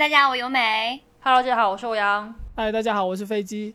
[0.00, 0.98] 大家好，我由美。
[1.22, 2.34] Hello，大家好，我是欧阳。
[2.56, 3.74] 嗨，大家好，我是飞机。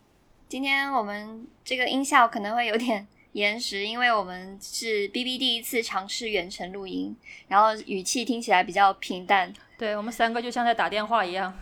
[0.49, 7.15] 今天我们这个音效可能会有点延时，因为我们是 B B 第一次尝试远程录音，
[7.47, 11.53] 然后语气听起来比较平淡，对我们三个就像在打电话一样，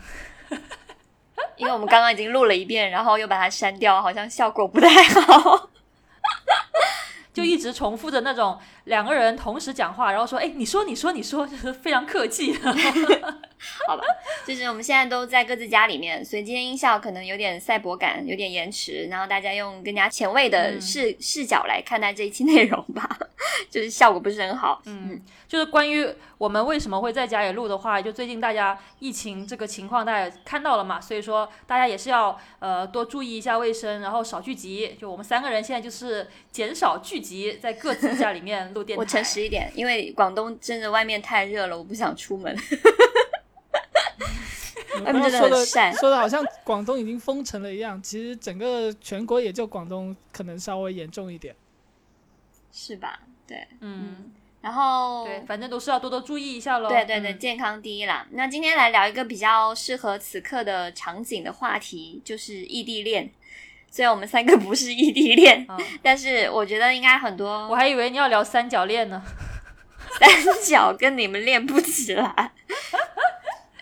[1.56, 4.88] 因为我们刚刚已经录了一遍， 然后又把它删掉，好像效果不太
[5.20, 5.68] 好。
[7.34, 12.54] 就一直重复着那种两个人同时讲话，然后说：“哎，你说，你说，你说”，就是非常客气。
[13.88, 14.02] 好吧，
[14.46, 23.18] 就是我们现在都在各自家里面，所以今天音效可能有点赛博感，有点延迟，然后大家用更加前卫的嗯视、视角来看待这一期内容吧，
[23.70, 24.82] 就是效果不是很好。
[24.84, 25.18] 嗯，
[25.48, 34.94] 就是关于我们为什么会在家里录的话，就最近大家疫情这个情况，大家也看到了嘛，所以说大家也是要呃多注意一下卫生，然后少聚集。
[35.00, 39.00] 就我们三个人现在就是减少聚集，在各自家里面录电台。
[39.00, 42.54] 我诚实一点，因为广东真的外面太热了，我不想出门。
[44.94, 51.54] 说的很善说的好像广东已经封城了一样，其实整个全国也就广东可能稍微严重一点。
[52.72, 53.20] 是吧？
[53.46, 56.88] 对，嗯，然后对，反正都是要多多注意一下喽。
[56.88, 58.26] 对对对，嗯健康第一啦。
[58.30, 63.30] 那今天来聊一个比较适合此刻的场景的话题，就是异地恋。
[63.94, 69.22] 虽然我们三个不是异地恋，嗯但是我觉得应该很多我还以为你要聊三角恋呢。
[70.18, 70.28] 三
[70.64, 72.52] 角跟你们练不起来。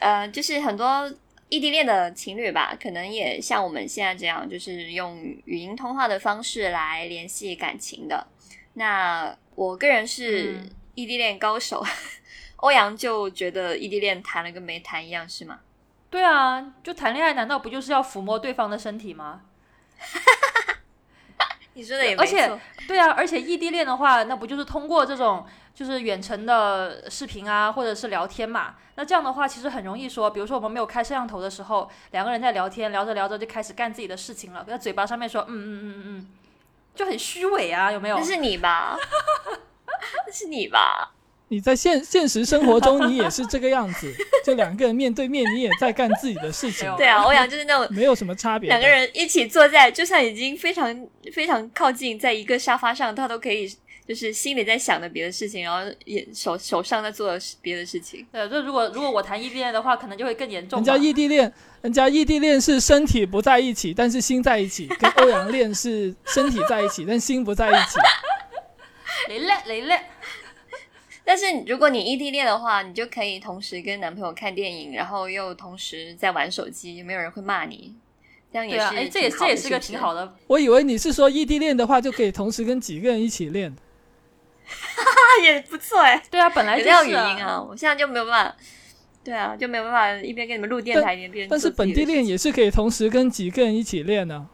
[0.00, 1.10] 呃，就是很多
[1.48, 8.26] 异地恋的情侣吧，可能也像我们现在这样，就是用语音通话的方式来联系感情的。
[8.74, 11.82] 那我个人是嗯异地恋高手，
[12.56, 15.60] 欧阳就觉得异地恋谈了跟没谈一样，是吗？
[16.10, 19.40] 对啊，就谈恋爱难道不就是要抚摸对方的身体吗？
[21.74, 28.74] 你说的也而且没错，对啊，而且异地恋的话，那不就是通过这种就是远程的视频啊，或者是聊天嘛？
[28.96, 36.28] 那这样的话，其实很容易说，比如说我们没有开摄像头的时候，两个人在聊天，聊着聊着就开始干自己的事情了，在嘴巴上面说嗯嗯嗯嗯嗯，
[36.94, 38.22] 就很虚伪啊，有没有那？
[38.22, 38.98] 是你吧？
[40.26, 41.12] 那是你吧？
[41.52, 44.10] 你在现现实生活中，你也是这个样子，
[44.42, 48.70] 就两个人面对面，你也在干自己的事情，对啊，欧阳就是那种没有什么差别。
[48.70, 53.70] 两个人一起坐在，就算已经非常非常靠近，在一个沙发上，他都可以
[54.08, 58.26] 就是心里在想着别的事情，然后也手手上在做别的事情。
[58.32, 60.84] 对，就如果如果我谈异地恋的话，可能就会更严重人。
[60.86, 61.52] 家异地恋，
[61.82, 67.98] 人家异地恋是身体不在一起，但是心在一起；跟欧阳恋是身体在一起，但心不在一起。
[69.28, 70.00] 雷嘞雷嘞，
[71.24, 77.94] 但是如果你异地恋的话，你就可以同时跟男朋友看电影，然后又同时在玩手机，没有人会骂你，
[78.52, 80.36] 这样也是对啊，哎，这也这也是个挺好的。
[80.46, 83.72] 我以为你是说异地恋的话，就可以同时跟几个人一起练。
[84.64, 88.56] 哈 哈也不错哎，对啊，本来有就是这样语音啊，我现在就没有办法。
[89.24, 94.48] 对啊，就没有办法一边跟你们录电台，一边边但是本地恋也是可以同时跟几个人一起练呢、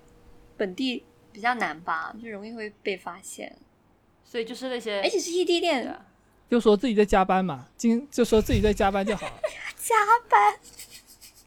[0.58, 1.02] 本地
[1.32, 3.56] 比较难吧，就容易会被发现，
[4.22, 5.86] 所以就是那些而且是异地恋
[6.50, 9.32] 就说自己在加班嘛，经就说自己在加班就好了。
[9.76, 9.94] 加
[10.28, 10.54] 班。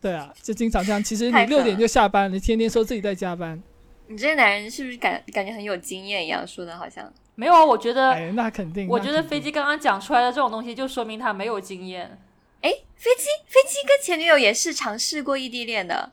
[0.02, 1.04] 对啊，就经常这样。
[1.04, 3.62] 其实你六点就下班，你天天说自己在加班，
[4.08, 6.48] 你这个男人是不是感感觉很有经验一样？
[6.48, 8.88] 说的好像没有啊，我觉得哎，那肯定。
[8.88, 12.20] 我觉得飞机刚刚讲出来的这种东西，就说明他没有经验。
[12.62, 16.12] 哎，飞机飞机跟前女友也是尝试过异地恋的。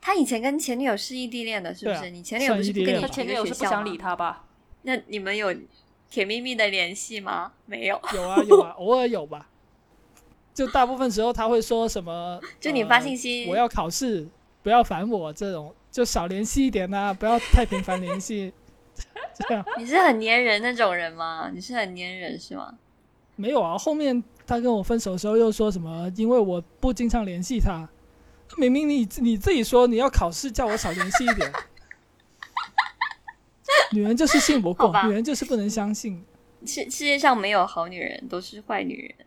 [0.00, 1.96] 他以前跟前女友是异地恋的，是不是？
[1.98, 4.44] 啊你前女友不是不跟你他前女友是不想理他吧？
[4.82, 5.52] 那你们有
[6.10, 7.52] 甜蜜蜜的联系吗？
[7.66, 8.00] 没有。
[8.14, 9.48] 有啊有啊， 偶尔有吧。
[10.54, 12.40] 就大部分时候他会说什么？
[12.58, 14.26] 就你发信息呃我要考试，
[14.62, 18.52] 不要烦我这种，就少联系一点啊，不要太频繁联系。
[19.34, 21.50] 这样你是很粘人那种人吗？
[21.54, 22.74] 你是很粘人是吗？
[23.36, 23.78] 没有啊。
[23.78, 26.10] 后面他跟我分手的时候又说什么？
[26.16, 27.88] 因为我不经常联系他，
[28.56, 31.52] 明明你你自己说你要考试，叫我少联系一点。
[33.92, 36.24] 女人就是信不过，女人就是不能相信。
[36.66, 39.26] 世世界上没有好女人，都是坏女人。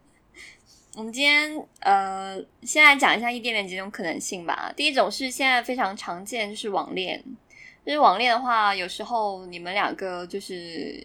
[0.96, 4.74] 我们今天呃，先来讲一下异地恋几种可能性吧。
[4.75, 7.24] 第一种是现在非常常见，就是网恋。
[7.86, 11.02] 就是网恋的话，有时候你们两个就是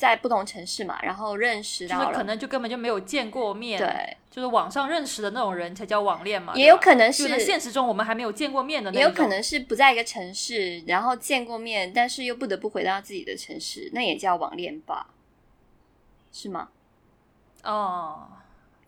[0.00, 15.08] 在不同城市嘛，然后认识就到了，是可能就根本就没有见过面，，对，就是网上认识的那种人才叫网恋嘛，也有可能是现实中我们还没有见过面的那也有可能是不在一个城市，然后见过面，但是又不得不回到自己的城市，那也叫网恋吧？
[16.32, 16.70] 是吗？
[17.62, 18.26] 哦，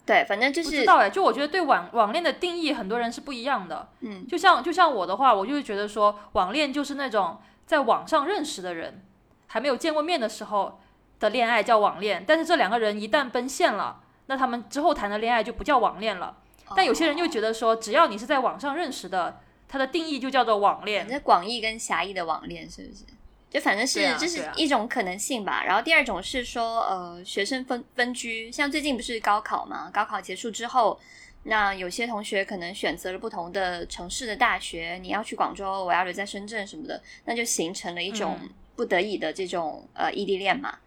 [0.06, 3.91] 对，反正就是不知道哎，就我觉得对网网恋的定义，很多人是不一样的。
[4.00, 9.05] 嗯，就像就像我的话，我就会觉得说，网恋就是那种在网上认识的人，
[9.49, 10.81] 还没有见过面的时候
[11.23, 16.37] 的恋爱叫网恋，但是这两个人一旦奔现了，那他们之后谈的恋爱就不叫网恋了。
[16.77, 21.09] 但有些人又觉得说，只要你是在网上认识的，它的定义就叫做网恋。
[21.09, 23.05] 正广义跟狭义的网恋是不是？
[23.51, 25.63] 就反正是、啊这是一种可能性吧。
[25.65, 29.91] 然后第二种是说，呃，学生分分居，像最近不是高考嘛？
[29.93, 30.99] 高考结束之后，
[31.43, 40.79] 那有些同学可能选择了不同的城市的大学，你要去广州，我要留在深圳什么的，那就形成了一种嗯不得已的这种呃异地恋嘛。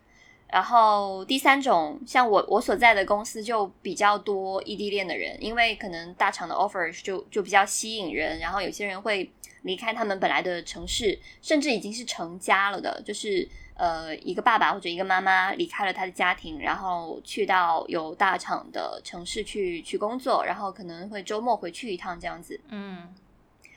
[0.47, 9.29] 然后第三种，像我我所在的公司就比较多异地恋的人，因为可能大厂的 offer 就就比较吸引人，然后有些人会
[9.63, 22.57] 离开他们本来的城市，甚至已经是成家了的，就是呃一个爸爸或者一个妈妈离开了他的家庭，然后去到有大厂的城市去去工作，然后可能会周末回去一趟这样子。
[22.69, 23.13] 嗯，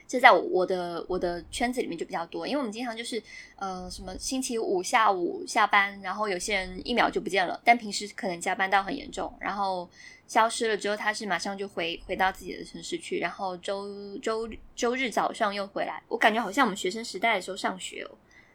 [0.09, 3.23] 这在我我的我的圈子里面就比较多，因为我们经常就是
[3.57, 9.87] 呃什么星期五下午下班，然后有些人一秒就不见了，但平时可能加班到很严重，然后
[10.27, 18.11] 消失了之后，他是马上就回回到自己的城市去，然后周周周日早上又回来，我感觉好像我们学生时代的时候上学哦，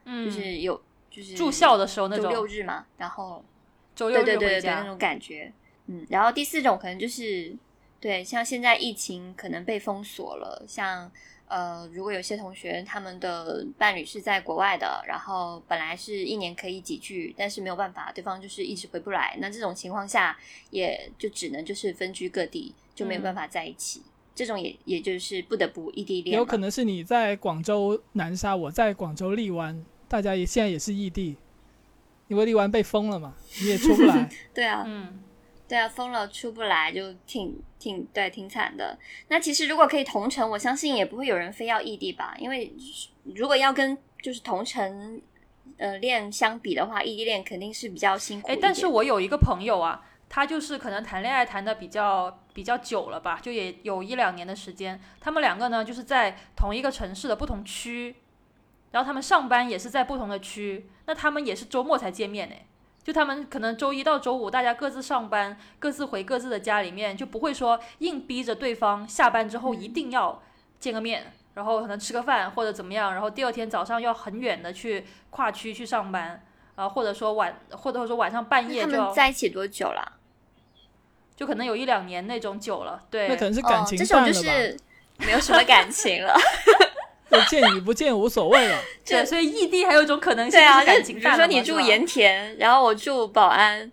[0.06, 3.46] 嗯，就是有就是住校的时候那种周六日嘛，然后
[3.96, 5.54] 周六对对对对对那种感觉。
[5.86, 7.56] 嗯，然后第四种可能就是
[8.00, 11.12] 对，像现在疫情可能被封锁了，像
[11.54, 20.36] 呃，如果有些同学他们的伴侣是在国外的，然后本来是一年可以几聚，但是没有办法，对方就是一直回不来，那这种情况下
[20.72, 24.02] 也就只能就是分居各地，就没有办法在一起。
[24.34, 31.38] 这种也也就是不得不异地恋，有可能是你在广州南沙，我在广州荔湾，大家也现在也是异地，
[32.30, 34.28] 因为荔湾被封了嘛，你也出不来。
[34.56, 35.20] 对啊，嗯，
[35.68, 38.98] 对啊，封了出不来就挺挺对挺惨的。
[39.30, 42.74] 那其实如果可以同城，我相信也不会有人非要异地吧，因为
[43.36, 45.22] 如果要跟就是同城
[45.78, 55.00] 呃恋相比的话，异地恋肯定是比较辛苦一哎，但是我有一个朋友啊，他就是可能谈恋爱谈的比较比较久了吧，就也有一两年的时间。
[55.20, 58.16] 他们两个呢，就是在同一个城市的不同区，
[58.92, 62.56] 然后他们上班也是在不同的区，那他们也是周末才见面呢。
[63.04, 70.42] 就他们可能周一到周五大家各自上班，各自回各自的家里面，就不会说硬逼着对方下班之后一定要
[70.80, 76.44] 见个面，然后可能吃个饭或者怎么样，然后第二天早上要很远的去跨区去上班。
[76.76, 80.14] 啊，或者说晚，或者说晚上半夜就在一起多久了？
[81.36, 84.34] 就可能有一两年那种久了，对，那可能是感情哦、这种就？
[84.34, 84.76] 是
[85.18, 86.34] 没有什么感情了。
[87.34, 88.80] 就见与不见无所谓了。
[89.06, 93.92] 对，所以异地还有一种可能性对啊，就比如情淡了嘛说你住，盐田，然后我住宝安。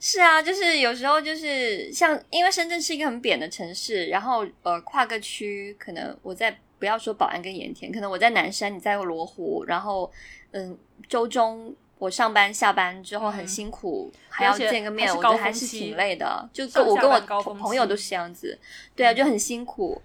[0.00, 10.08] 是啊，就是有时候就是像，因为深圳是一个很扁的城市，然后呃跨个区，可能我在不要说宝安跟盐田，可能我在南山，你在罗湖，然后
[10.52, 16.48] 嗯周中我上班下班之后很嗯辛苦，还要见个面，我觉得还是挺累的。
[16.52, 18.56] 就跟我跟我朋友都是这样子，
[18.94, 20.00] 对啊，就很辛苦。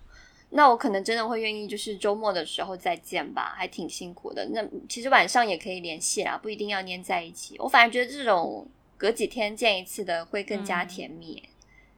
[0.55, 4.47] 那我可能真的会愿意，就是周末的时候再见吧，还挺辛苦的。
[4.51, 7.57] 那其实晚上也可以联系啊，不一定要黏在一起。
[7.57, 11.41] 我反而觉得这种隔几天见一次的会更加嗯甜蜜，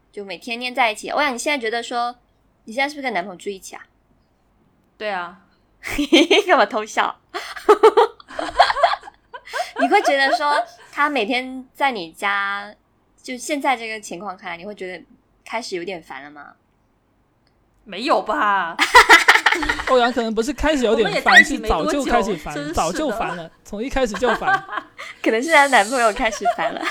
[0.10, 1.10] 就每天黏在一起。
[1.10, 2.16] 我想，你现在觉得说，
[2.64, 3.86] 你现在是不是跟男朋友住一起啊？
[4.98, 5.46] 对啊，
[6.48, 7.20] 干嘛偷笑？
[9.82, 12.74] 你会觉得说，他每天在你家，
[13.22, 15.04] 就现在这个情况看来，你会觉得
[15.44, 16.56] 开始有点烦了吗？
[17.86, 18.76] 没有吧？
[19.88, 24.62] 欧阳可能不是开始有点烦，是早就开始烦，早就烦了，从一开始就烦。
[25.24, 26.82] 可能是她男朋友开始烦了，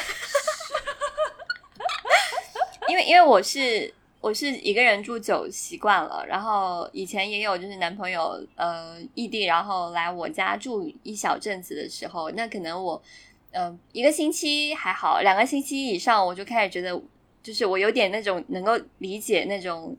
[2.89, 13.03] 因为因为我是我是一个人住久习惯了，然后以前也有就是男朋友呃异地，然后来我家住一小阵子的时候，那可能我
[13.51, 16.99] 呃一个星期还好，两个星期以上我就开始觉得，
[17.43, 19.95] 就是我有点那种能够理解那种。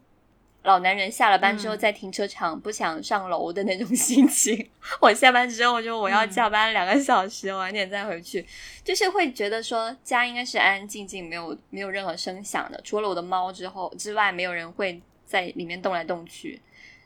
[0.66, 4.70] 老男人下了班之后嗯在停车场不想上楼的那种 心情。
[5.00, 8.46] 我下班之后就我要嗯加班两个小时，晚点再回去，
[8.84, 16.62] 就是会觉得说家应该是安安静静，没有没有任何声响的，除了我的猫之后之外，没有人会在里面动来动去。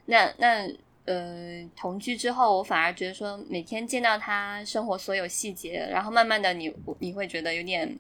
[0.06, 0.68] 那那
[1.06, 7.98] 呃，同居之后，我反而觉得说，每天见到他生活所有细节，然后慢慢的你你会觉得有点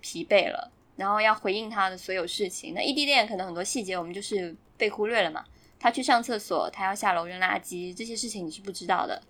[0.00, 2.74] 疲惫了，然后要回应他的所有事情。
[2.74, 5.44] 那异地恋可能很多细节我们就是被忽略了嘛，
[5.78, 9.22] 他去上厕所，他要下楼扔垃圾，这些事情你是不知道的。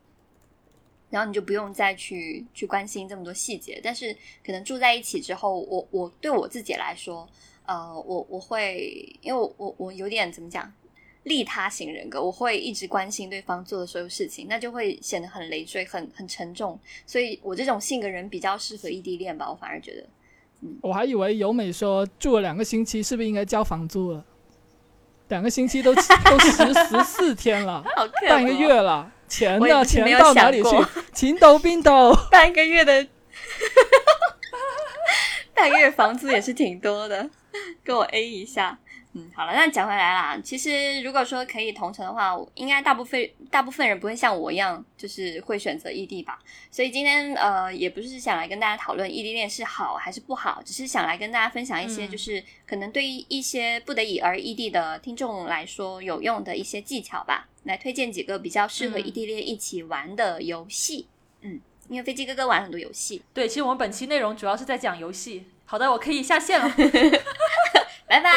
[1.09, 4.13] 然后你就不用再去去关心这么多细节，但是
[4.45, 7.29] 可能住在一起之后，我我对我自己来说，
[7.65, 10.71] 呃，我我会因为我我有点怎么讲，
[11.23, 16.79] 利他型人格，我会一直关心对方做的所有事情，那就会显得很累赘、很很沉重。
[17.07, 20.05] 所以我这种性格人比较适合异地恋吧，我反而觉得。
[20.83, 24.25] 我还以为由美说住了两个星期，是不是应该交房租了？
[25.29, 26.03] 两个星期都都
[26.39, 27.85] 十十四天了，
[28.29, 29.85] 半个月了，钱呢？
[29.85, 30.89] 钱到哪里去过？
[31.13, 33.07] 秦斗 冰斗， 半个月的，
[35.53, 37.29] 半个月房租也是挺多的，
[37.83, 38.79] 跟我 A 一下。
[39.17, 40.39] 嗯，好了，那讲回来啦。
[40.45, 46.39] 其实如果说可以同城的话，应该大部分大部分人不会像我一样，就是会选择异地吧。
[46.71, 57.49] 所以今天呃，也不是想来跟大家讨论异地恋是好还是不好，只是想来跟大家分享一些，嗯就是可能对于一些不得已而异地的听众来说有用的一些技巧吧。
[57.65, 61.09] 来推荐几个比较适合嗯异地恋一起玩的游戏。
[61.41, 63.23] 嗯，因为飞机哥哥玩很多游戏。
[63.35, 65.47] 对，其实我们本期内容主要是在讲游戏。
[65.65, 66.69] 好的，我可以下线了。
[68.09, 68.31] 拜拜。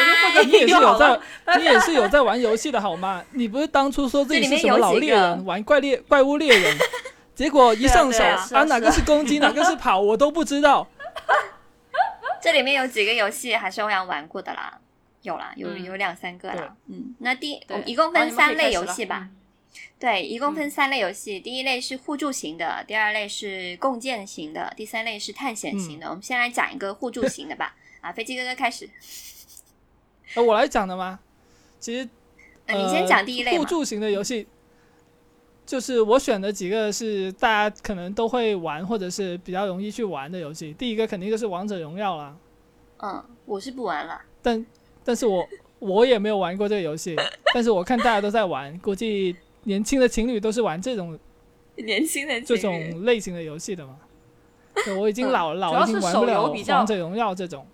[0.44, 1.20] 你也是有 在
[1.58, 3.24] 你也是有在玩游戏的好吗？
[3.32, 6.76] 你不是当初说自己是什么老猎人，玩怪猎怪物猎人，
[7.34, 10.86] 结果一上手对啊哪个是攻击，哪个是跑，我都不知道。
[12.42, 14.78] 这里面有几个游戏还是欧阳玩过的啦，
[15.22, 16.74] 有啦，有嗯有两三个啦。
[16.88, 19.28] 嗯，那第我一共分三类游戏吧。
[19.30, 19.36] 嗯
[20.00, 26.08] 对，一共分三类游戏，第一类是互助型的，第二类是共建型的，第三类是探险型的。
[26.08, 27.74] 我们先来讲一个互助型的吧。
[28.00, 28.88] 啊，飞机哥哥开始，
[30.34, 31.18] 呃，我来讲的吗？
[31.78, 32.08] 其实
[32.66, 33.58] 呃，你先讲第一类嘛。
[33.58, 34.46] 互助型的游戏，
[35.66, 40.72] 就是我选的几个是大家可能都会玩，或者是比较容易去玩的游戏。
[40.74, 42.36] 第一个肯定就是王者荣耀啦，
[42.98, 44.20] 嗯，我是不玩了。
[44.42, 44.64] 但
[45.04, 47.16] 但是我我也没有玩过这个游戏，
[47.52, 49.34] 但是我看大家都在玩，估计
[49.64, 51.18] 年轻的情侣都是玩这种
[51.76, 53.96] 年轻的这种类型的游戏的嘛。
[54.84, 57.66] 对我已经嗯老老已经玩不了王者荣耀这种。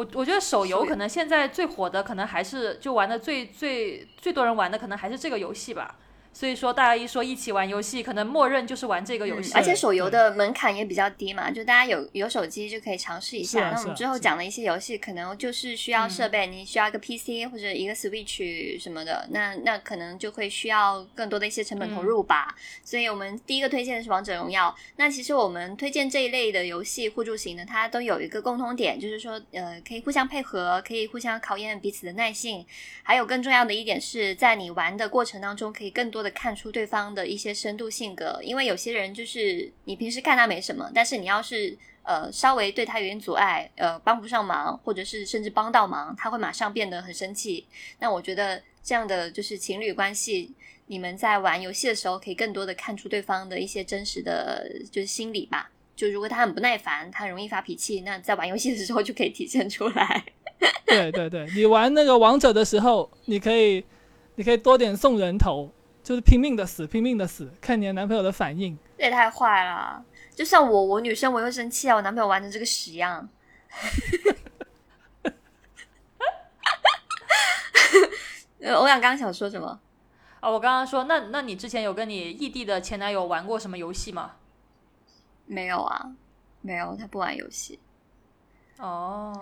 [0.00, 5.96] 我我觉得手游可能现在最火的，可能还是就玩的最最最多人玩的，可能还是这个游戏吧。
[6.32, 9.52] 所以说，大家一说一起玩游戏，可能默认就是玩这个游戏。
[9.52, 13.66] 嗯而且手游的门槛也比较低嘛，就大家有有手机就可以尝试一下。
[13.66, 22.54] 啊那我们之后讲的一些游戏，可能就是需要设备，你需要一个 PC 或者一个 Switch 什么的，那那可能就会需要更多的一些成本投入吧。
[22.84, 24.74] 所以我们第一个推荐的是王者荣耀。
[24.96, 32.64] 那其实我们推荐这一类的游戏互助型的，它都有一个共通点，就是说呃可以互相配合，可以互相考验彼此的耐性。
[33.02, 38.40] 还有更重要的一点是在你玩的过程当中，可以更多的看出对方的一些深度性格。
[38.42, 47.66] 因为有些人就是你平时看他没什么，但是你要是呃稍微对他有点阻碍，呃帮不上忙，或者是甚至帮到忙，他会马上变得很生气。
[47.98, 50.54] 那我觉得这样的就是情侣关系。
[50.86, 55.70] 你们在玩游戏的时候，可以更多的看出对方的一些真实的就是心理吧。
[55.94, 60.24] 就如果他很不耐烦，他容易发脾气，那在玩游戏的时候就可以体现出来。
[60.86, 63.84] 对对对，你玩那个王者的时候，你可以
[64.34, 65.70] 你可以多点送人头，
[66.10, 68.76] 就是拼命的死，拼命的死，看你的男朋友的反应。
[68.98, 70.04] 这也太坏了！
[70.34, 73.28] 就像我，我女生我也会生气啊，我男朋友玩成这个屎样。
[78.58, 79.78] 呃，欧阳刚刚想说什么？
[80.40, 84.32] 啊，我刚刚说，那那你之前有跟你异地的前男友玩过什么游戏吗？
[85.46, 86.10] 没有啊，
[86.60, 87.78] 没有，他不玩游戏。
[88.80, 89.40] 哦，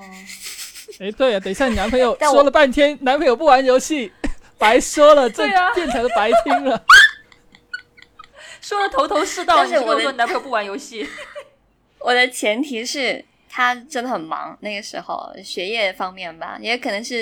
[1.01, 4.13] 哎，对啊，等一下你男朋友 但我说了半天，男朋友不玩游戏，
[4.59, 6.85] 白说了，这对啊变成了白听了。
[8.61, 11.09] 说的头头是道，但是我的说你男朋友不玩游戏。
[12.01, 17.15] 我的前提是他真的很忙，那个时候学业方面吧，也可能是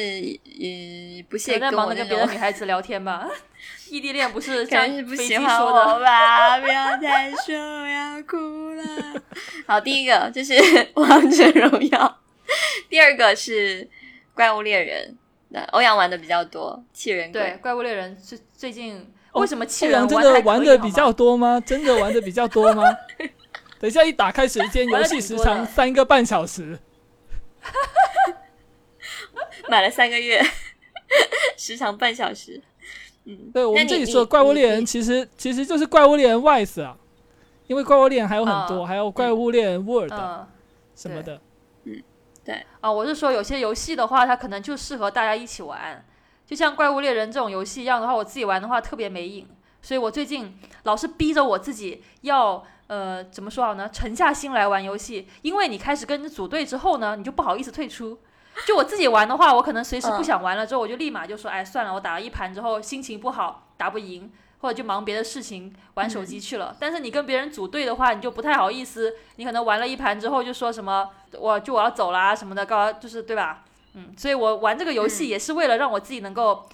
[0.45, 3.29] 呃不屑跟我忙跟别的，女孩子聊天吧。
[3.89, 9.23] 异地恋不是可像是不喜欢我吧，不要再说我要哭了。
[9.67, 10.55] 好，第一个就是
[10.95, 12.21] 王者荣耀，
[12.89, 13.89] 第二个是
[14.35, 15.17] 怪物猎人。
[15.57, 18.95] 那欧阳玩的比较多，气人对，怪物猎人最最近
[19.33, 21.59] 哦为什么气欧人阳真的玩的的比较多吗？
[21.65, 22.83] 真的玩的比较多吗？
[23.81, 26.79] 等一下一打开时间，游戏时长三个半小时。
[29.69, 30.43] 买了三个月，
[31.57, 32.61] 时长半小时。
[33.25, 36.99] 嗯，对我们这里说怪物猎人，其实其实就是怪物猎人 Wise 啊，
[37.67, 40.47] 因为怪物猎人还有很多，啊还有怪物猎人 World 嗯。
[40.95, 41.41] 什么的。
[42.81, 46.05] 啊，我是说有些游戏的话，它可能就适合大家一起玩，
[46.47, 49.49] 就像怪物猎人这种游戏一样的话，我自己玩的话特别没瘾，
[49.83, 58.19] 所以我最近老是逼着我自己要呃怎么说好呢，沉下心来玩游戏，因为你开始跟人组队之后呢，你就不好意思退出。
[58.67, 60.25] 就我自己玩的话，我可能随时不嗯。
[60.25, 66.75] 想玩了之后，我就立马就说，哎，算了，我打了一盘之后心情不好，打不赢，或者就忙别的事情，玩手机去了。
[66.81, 73.65] 但是你跟别人组队的话，你就不太好意思，你可能玩了一盘之后就说什么，我就我要走啦什么的，告就是对吧？
[73.95, 76.69] 嗯，所以我玩这个游戏嗯也是为了让我自己能够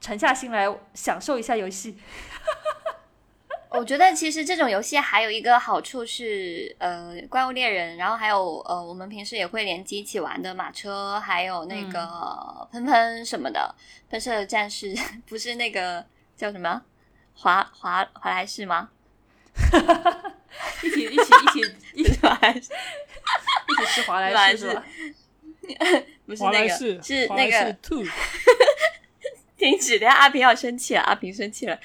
[0.00, 1.96] 沉下心来享受一下游戏。
[3.70, 13.74] 我觉得其实这种游戏还有一个好处是，呃，怪物猎人，然后还有呃，我们平时也会联机一起玩的马车，还有那个喷喷什么的，
[14.08, 14.94] 喷射战士
[15.28, 16.02] 不是那个
[16.36, 16.80] 叫什么
[17.34, 18.88] 华华华莱士吗？
[20.82, 22.70] 一起一起一起一起华莱士
[23.68, 24.84] 一起吃华莱士士是吧？
[26.26, 27.76] 不是那个华莱士是那个
[29.56, 31.78] 停止，等一下阿平要生气了，阿平生气了。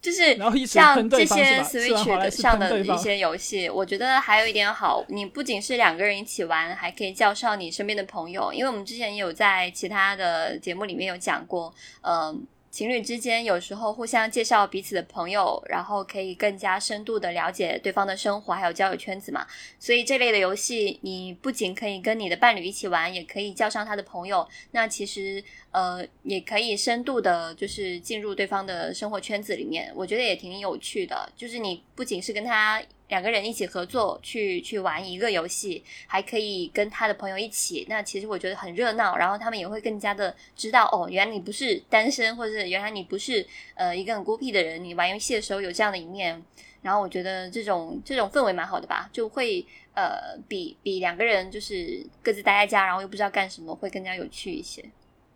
[0.00, 0.34] 就是
[0.66, 2.58] 像这些 Switch 的上。
[2.58, 8.50] 的一些游戏，我觉得还有一点好，你不仅是两个人一起玩，还可以叫上你身边的朋友。
[8.50, 19.44] 因为我们之前也有在其他的节目里面有讲过，嗯、情侣之间有时候互相介绍彼此的朋友，然后可以更加深度的了解对方的生活还有交友圈子嘛。
[19.78, 24.46] 所以这类的游戏，你不仅可以跟你的伴侣一起玩，也可以叫上他的朋友。
[24.70, 31.28] 那其实呃，也可以深度的，就是进入对方的生活圈子里面，我觉得也挺有趣的。
[31.34, 32.80] 就是你不仅是跟他
[33.10, 37.86] 两个人一起合作去去玩一个游戏，还可以跟他的朋友一起。
[37.88, 46.42] 那其实我觉得很热闹，然后他们也会更加的知道哦，原来你不是单身，或者是原来你不是呃一个很孤僻的人，你玩游戏的时候有这样的一面。
[46.82, 49.62] 然后我觉得这种这种氛围蛮好的吧，就会
[49.94, 54.82] 呃比比两个人就是各自待在家，然后又不知道干什么，会更加有趣一些。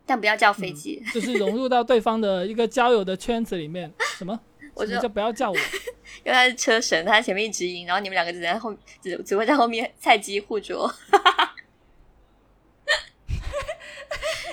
[0.07, 3.91] 但不要叫飞机，就是融入到对方的一个交友的圈子里面。
[4.17, 4.39] 什么？
[4.75, 5.57] 我就不要叫我？
[6.23, 10.87] 因为他是车神，他在前面一直赢，然后你们两个只在后只只会在后面菜鸡互啄。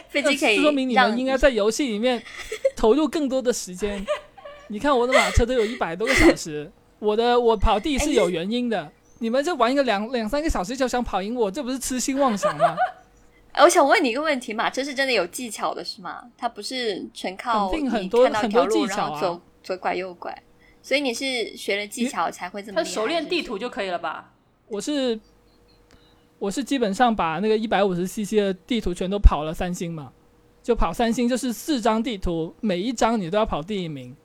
[0.08, 2.22] 飞机可以这说明你让们应该在游戏里面
[2.76, 4.04] 投入更多的时间。
[4.68, 8.92] 你看我的马车都有一百多个小时，我的我跑地是有原因的。
[9.18, 12.76] 你们这玩一个两两三个小时就想跑赢我，这不是痴心妄想吗？
[13.52, 16.22] 哎我想问你一个问题马车是真的有技巧的是吗？
[16.36, 20.42] 它不是全靠肯定你很多很多技巧啊然后走左拐右拐，
[20.82, 22.76] 所以你是学了技巧才会这么。
[22.76, 24.32] 他熟练地图就可以了吧？
[24.68, 25.18] 我是
[26.38, 30.12] 我是基本上把那个一百五十 CC 的地图全都跑了三星嘛，
[30.62, 34.16] 就跑三星就是四张地图，每一张你都要跑第一名，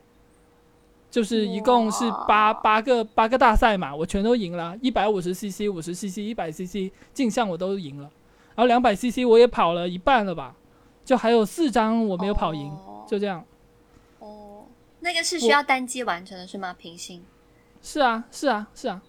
[1.11, 8.09] 就是一共是八八个八个大赛嘛，我全都赢了，一百五十 CC、五十 CC、一百 CC 镜像我都赢了，
[8.55, 10.55] 然后两百 CC 我也跑了一半了吧，
[11.05, 13.45] 就还有四张我没有跑赢，哦就这样。
[14.97, 16.75] 哦，那个是需要单机完成的是吗？
[16.77, 17.25] 平行？
[17.81, 19.01] 是啊，是啊，是啊，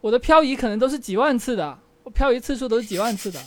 [0.00, 3.40] 我的漂移可能都是几万次的，我漂移次数都是几万次的。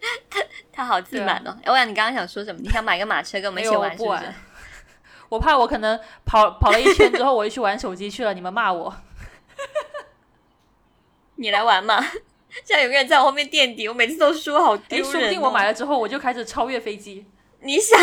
[0.30, 0.40] 他
[0.72, 1.54] 他好自满哦！
[1.66, 2.60] 欧阳，你刚刚想说什么？
[2.62, 4.22] 你想买个马车跟我们一起玩，是不是。
[5.28, 8.94] 我怕我可能跑跑了一圈之后，我就去玩手机去了，你们骂我。
[11.36, 12.02] 你来玩嘛！
[12.64, 15.12] 现在有个人在我后面垫底，我每次都输，好哎，丢人、哦。
[15.12, 17.26] 说不定我买了之后，我就开始超越飞机。
[17.60, 17.98] 你想，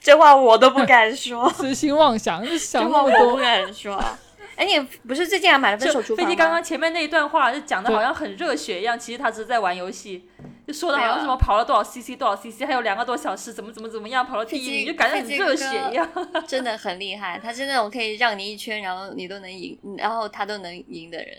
[0.00, 3.42] 这话我都不敢说， 痴心妄想，想话我那么多不。
[3.42, 4.02] 敢说。
[4.56, 6.26] 哎，你不是最近还买了分手就厨房？
[6.26, 10.24] 飞机刚刚前面那一段话就讲的好像很热血一样，其实他只是在玩游戏，
[10.66, 16.08] 就说的好像什么跑了多少 CC 多少 CC，还有两个多小时，怎么怎么怎么样跑了第一飞机名，就感觉很热血一样。
[16.44, 21.38] 真的很厉害，他是那种可以让你一圈，然后你都能赢，然后他都能赢的人。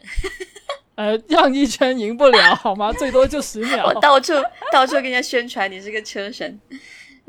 [0.95, 2.93] 呃，让一圈赢不了好吗？
[2.93, 3.93] 最多就十秒我。
[3.99, 4.33] 到处
[4.71, 6.57] 到处跟人家宣传你是个车神。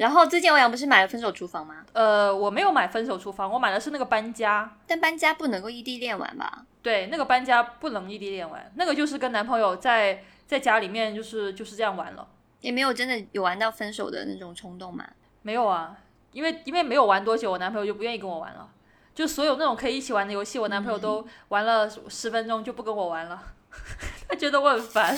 [0.01, 1.85] 然后最近欧阳不是买了分手厨房吗？
[1.93, 4.79] 呃，我没有买分手厨房，我买的是那个搬家。
[4.87, 6.65] 但搬家不能够异地恋玩吧？
[6.81, 12.27] 对，那个搬家不能异地恋玩，那个就是跟男朋友在在家里面就是就是这样玩了。
[12.63, 15.07] 也没有真的有玩到分手的那种冲动嘛？
[15.43, 15.95] 没有啊，
[16.33, 18.67] 因为因为没有玩多久，我男朋友就不愿意跟我玩了。
[19.15, 23.39] 就所有那种可以一起玩的游戏，我男朋友都玩了十分钟就不跟我玩了，
[24.27, 25.15] 他觉得我很烦。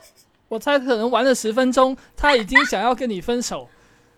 [0.48, 3.66] 我猜可能玩了十分钟，他已经想要跟你分手，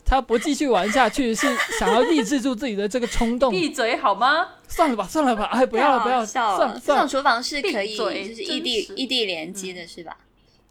[0.09, 3.51] 他不继续玩下去，是想要抑制住自己的这个冲动。
[3.51, 4.49] 闭嘴好吗？
[4.67, 7.07] 算了吧，算了吧，哎，不要了，不要算了这算了。
[7.07, 10.17] 种厨房是可以就是异地异地联机的是吧？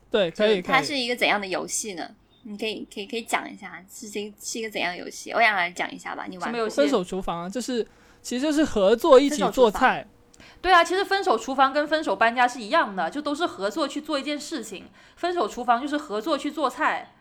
[0.09, 0.61] 对，可以。
[0.61, 2.09] 它是一个怎样的游戏呢？
[2.43, 5.31] 你可以可以可以讲一下是这是一个怎样的游戏？
[5.31, 7.85] 欧阳来讲一下吧，你玩过什么游戏分手厨房啊，就是
[8.21, 10.07] 其实就是合作一起做菜，
[10.61, 14.85] 对啊，其实分手厨房跟分手搬家是一样的，就都是合作去做一件事情。
[15.17, 17.13] 分手厨房就是合作去做菜，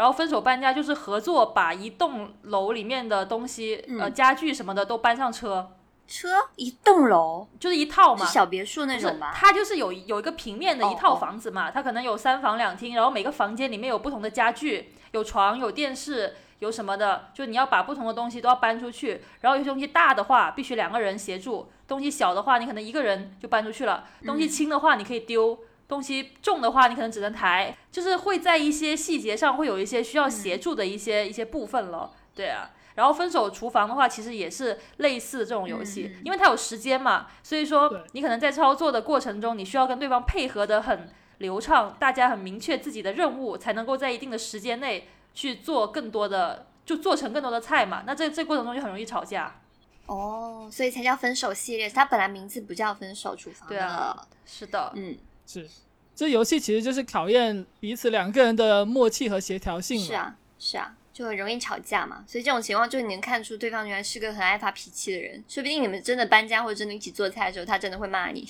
[0.00, 5.72] 然后分手搬家就是合作把一栋楼里面的东西，呃，嗯家具什么的都搬上车，
[6.08, 8.24] 车一栋楼就是一套嘛。
[8.24, 9.30] 小别墅那种吧？
[9.34, 19.20] 它就是有有一个平面的一哦套哦房子嘛，它可能有三房两厅，然后每个房间里面有不同的家具，有床，有电视，有什么的，就你要把不同的东西都要搬出去。
[19.42, 25.58] 然后有些东西大的话，必须两个人协助；东西小的话，你可能一个人就搬出去了；东西轻的话，你可以丢。
[25.90, 32.10] 东西重的话，你可能只能抬，就是会在一些细节上会有一些需要协助的一些、一些部分了。
[32.34, 48.04] 对啊，然后分手厨房的话，其实也是类似这种游戏，嗯因为它有时间嘛，所以说你可能在操作的过程中，你需要跟对方配合的很流畅，大家很明确自己的任务，才能够在一定的时间内去做更多的，就做成更多的菜嘛。
[48.06, 49.60] 那这这过程中就很容易吵架。
[50.06, 51.88] 哦，所以才叫分手系列。
[51.88, 55.16] 它本来名字不叫分手厨房对啊是的，嗯，
[55.52, 55.68] 是，
[56.14, 60.06] 这游戏其实就是考验彼此两个人的默契和协调性嘛。
[60.06, 62.24] 是啊，是啊，就很容易吵架嘛。
[62.24, 65.42] 所以这种情况，就你能看出对方原来是个很爱发脾气的人。
[65.48, 68.48] 说不定你们真的搬家或者真的一起做菜的时候，他真的会骂你。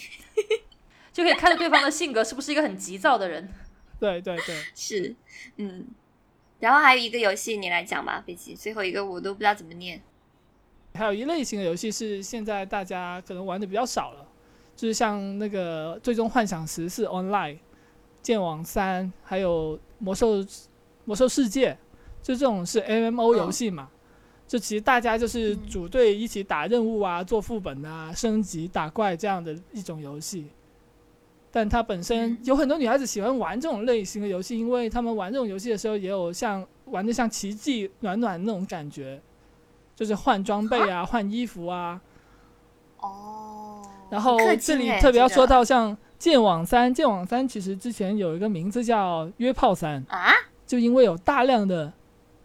[1.11, 3.49] 就可以看出对方的性格是不是一个很急躁的人。
[3.99, 5.15] 对 对对， 是，
[5.57, 5.87] 嗯。
[6.59, 8.55] 然后还有一个游戏，你来讲吧，飞机。
[8.55, 10.03] 最后一个我都不知道怎么念。
[10.93, 14.27] 还有一类型的游戏是现在大家可能玩的比较少了，
[14.81, 17.53] 就是像那个《最终幻想十四 Online》、
[18.23, 20.43] 《剑网三》，还有《魔兽
[21.05, 21.73] 魔兽世界》，
[22.23, 23.91] 就这种是 MMO 游戏嘛。
[24.49, 30.47] 就其实大家就是组队一起打任务啊、做副本啊、升级、打怪这样的一种游戏。
[31.53, 39.21] 但它本身嗯有很多女孩子喜欢玩这种类型的游戏，因为她们玩这种游戏的时候也有像玩的像奇迹暖暖那种感觉，
[39.95, 42.01] 就是换装备啊、换衣服啊。
[43.01, 43.50] 哦，
[44.11, 50.33] 然后这里欸特别要说到像剑网三，剑网三其实之前有一个名字叫约炮三，啊，
[50.67, 51.93] 就因为有大量的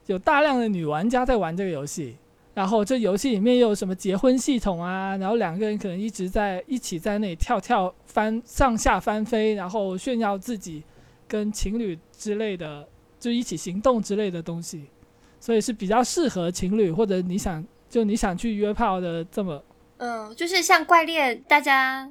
[0.05, 2.15] 有大量的女玩家在玩这个游戏，
[2.53, 10.83] 然后这游戏里面又有什么结婚系统啊，然后两个人可能一直在一起在那里跳跳翻上下翻飞，然后炫耀自己
[11.27, 12.87] 跟情侣之类的，
[13.19, 14.85] 就一起行动之类的东西，
[15.39, 19.61] 所以是比较适合情侣或者你想就你想去约炮的这么
[20.05, 22.07] 嗯，就是像怪猎，大家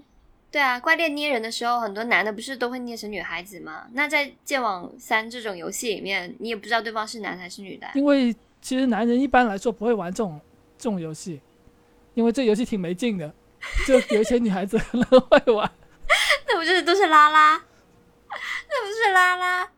[0.50, 3.86] 对啊，怪猎捏人的时候，很多男的不是都会捏成女孩子吗？
[3.92, 7.92] 那在剑网三这种游戏里面，你也不知道对方是男还是女的啊。
[7.94, 10.40] 因为其实男人一般来说不会玩这种
[10.76, 11.40] 这种游戏，
[12.14, 13.32] 因为这游戏挺没劲的，
[13.86, 15.70] 就有一些女孩子可能会玩。
[16.48, 17.56] 那不就是都是拉拉？
[18.68, 19.70] 那不是拉拉？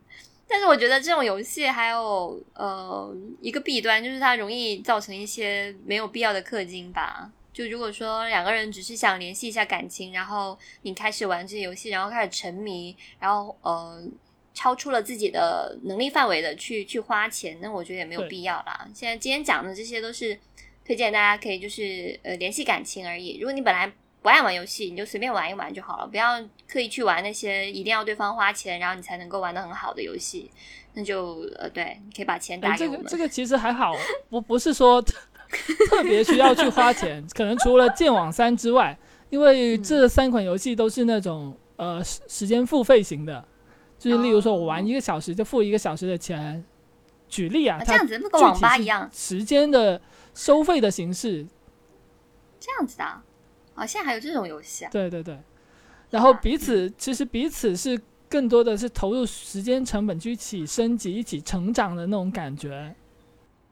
[0.48, 7.30] 但是我觉得这种游戏还有呃一个弊端，就是它容易造成一些没有必要的氪金吧。
[7.56, 14.06] 就如果说两个人只是想联系一下感情，然后你开始玩这些游戏，然后开始沉迷，然后呃
[14.52, 18.86] 超出了自己的能力范围的去去花钱，那我觉得也没有必要啦。
[18.92, 20.38] 现在今天讲的这些都是
[20.84, 23.38] 推荐大家可以就是呃联系感情而已。
[23.38, 23.90] 如果你本来
[24.20, 26.38] 不爱玩游戏，你就随便玩一玩就好了，不要
[26.68, 30.50] 刻意去玩那些一定要对方花钱，然后你才能够玩的很好的游戏。
[30.92, 33.02] 那就呃，对，你可以把钱打哎，给我们。
[33.04, 33.94] 这个这个其实还好，
[34.28, 35.02] 不不是说
[35.90, 38.98] 特别需要去花钱，可能除了剑网三之外，
[39.30, 43.46] 因为这三款游戏都是那种呃时时间付费型的，
[43.98, 46.64] 就是例如说我玩一个小时就付一个小时的钱。
[47.28, 50.00] 举例啊，啊，这样子，那跟网吧一样，时间的
[50.32, 51.44] 收费的形式，
[52.60, 53.20] 这样子的啊。
[53.74, 54.90] 哦，现在还有这种游戏啊？
[54.92, 55.36] 对对对，
[56.08, 62.94] 然后彼此其实彼此是更多的是投入时间成本去一起升级、一起成长的那种感觉。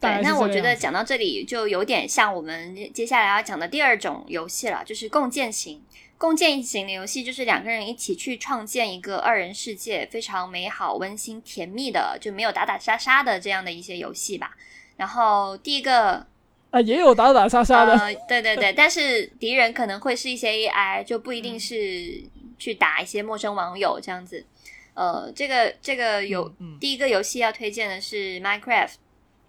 [0.05, 5.83] 对，那我觉得讲到这里就有点像我们接下来要讲的第二种游戏了，就是共建型。
[6.17, 14.57] 共建型的游戏就是两个人一起去创建一个二人世界，非常美好、温馨、甜蜜的，就没有打打杀杀的这样的一些游戏吧。
[14.97, 16.25] 然后第一个
[16.71, 22.23] 啊，也有打打杀杀的，呃，对对对，但是敌人可能会是一些 AI，就不一定是
[22.59, 24.47] 去打一些陌生网友这样子。
[24.95, 28.93] 呃，这个这个有、嗯嗯第一个游戏要推荐的是 Minecraft。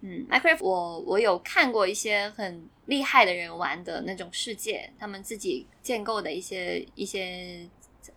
[0.08, 7.68] 嗯，Minecraft 我我有看过一些很厉害的人玩的那种世界，他们自己建构的一些一些，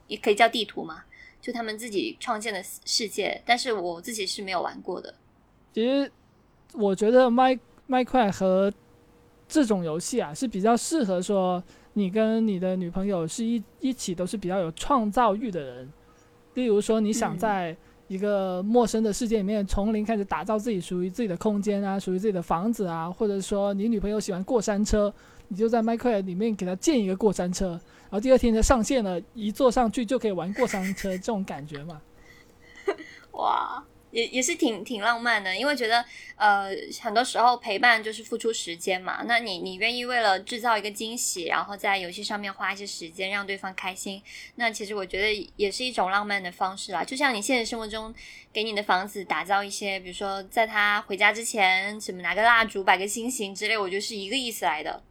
[0.06, 1.04] 也可以叫地图嘛，
[1.42, 5.12] 就他们自己创建的世界，但是我自己是没有玩过的。
[5.74, 6.12] 其实
[6.74, 8.72] 我觉得麦麦块和
[9.48, 15.92] 这种游戏啊是比较适合说你跟你的女朋友是一一起都是比较有创造欲的人。
[16.54, 17.78] 例如说，你想嗯在
[18.10, 25.14] 一个陌生的世界里面，从零开始打造自己属于自己的空间啊，属于自己的房子啊，或者说你女朋友喜欢过山车，
[25.48, 32.02] 你就在 Minecraft 里面给她建一个过山车，然后第二天就上线了，一坐上去就可以玩过山车，这种感觉嘛。
[33.34, 36.04] 哇，也也是挺挺浪漫的，因为觉得
[36.36, 36.70] 呃，
[37.02, 39.24] 很多时候陪伴就是付出时间嘛。
[39.26, 44.22] 那你你愿意为了制造一个惊喜，然后在游戏上面花一些时间让对方开心，
[44.56, 47.04] 那其实我觉得也是一种浪漫的方式啦。
[47.04, 48.14] 就像你现实生活中
[48.52, 55.04] 给你的房子打造一些，比如说在他回家之前，什么拿个蜡烛、摆个星星之类，我觉得是一个意思来的。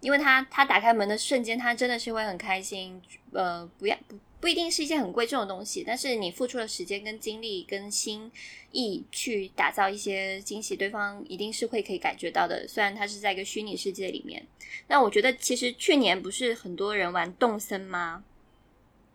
[0.00, 3.00] 因为他他打开门的瞬间，他真的是会很开心。
[3.32, 8.30] 呃，不要不不一定是一件很贵重的东西，但是你付出了时间跟精力跟心
[8.72, 12.68] 意去打造一些惊喜，对方一定是会可以感觉到的。
[12.68, 14.46] 虽然它是在一个虚拟世界里面，
[14.86, 18.22] 那我觉得其实去年不是很多人玩动森吗？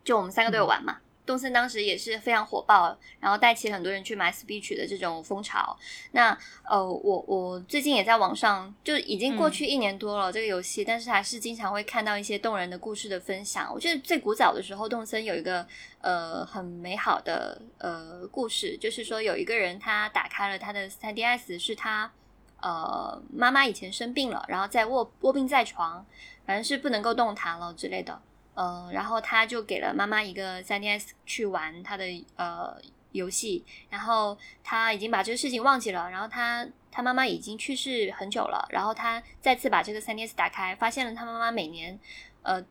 [0.03, 0.97] 就我们三个都有玩嘛。
[1.29, 5.77] 动森当时也是非常火爆，然后带起很多人去买 Speech 的这种风潮。
[6.13, 6.35] 那
[6.67, 13.71] 呃，我我最近也在网上，就已经过去一年多了这个游戏，但是还是经常会看到一些动人的故事的分享。
[13.71, 15.63] 我觉得最古早的时候，动森有一个
[16.01, 22.11] 呃很美好的呃故事，就是说有一个人他打开了他的 3DS，是他
[22.59, 26.03] 呃妈妈以前生病了，然后在卧卧病在床，
[26.47, 28.19] 反正是不能够动弹了之类的。
[28.59, 32.03] 呃，然后他就给了妈妈一个 3DS 去玩他的
[32.35, 32.75] 呃
[33.13, 41.97] 游戏，然后他已经把这个事情忘记了，然后他他妈妈已经去世很久了，然后他再次把这个 3DS 打开，发现了他妈妈每年
[42.41, 42.61] 呃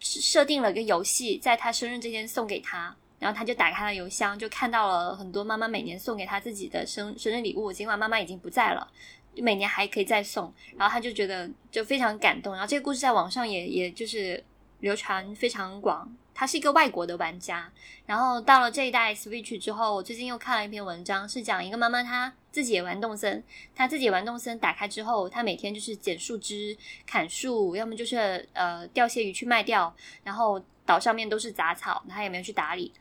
[0.00, 8.90] 设定了个游戏，在他生日这天送给他，然后他就打开了邮箱，就看到了很多妈妈每年送给他自己的生生日礼物，尽管妈妈已经不在了，
[9.36, 14.42] 每年还可以再送，然后他就觉得就非常感动，然后这个故事在网上也也就是。
[14.80, 17.70] 流传非常广，他是一个外国的玩家。
[18.06, 32.92] 然后到了这一代 Switch 之后，我最近又看了一篇文章，是讲一个妈妈她自己也玩动森，她自己玩动森打开之后，她每天就是捡树枝、砍树，要么就是呃钓些鱼去卖掉，然后岛上面都是杂草，她也没有去打理。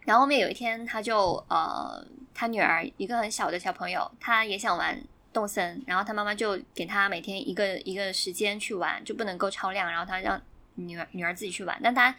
[0.00, 5.00] 然后后面有一天，他就呃，他女儿一个很小的小朋友，他也想玩
[5.32, 10.40] 动森，然后他妈妈就给他每天一个一个时间去玩，就不能够超量，然后他让。
[10.76, 12.14] 女儿女儿自己去玩，但他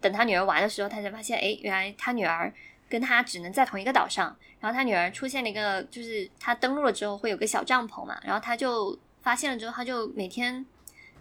[0.00, 2.52] 等他女儿玩的时候，他才发现，哎，原来他女儿
[2.88, 4.36] 跟他只能在同一个岛上。
[4.60, 10.66] 然后他女儿出现了一个，就是他登陆了之后会有个小帐篷嘛，然后他就发现了之后，他就每天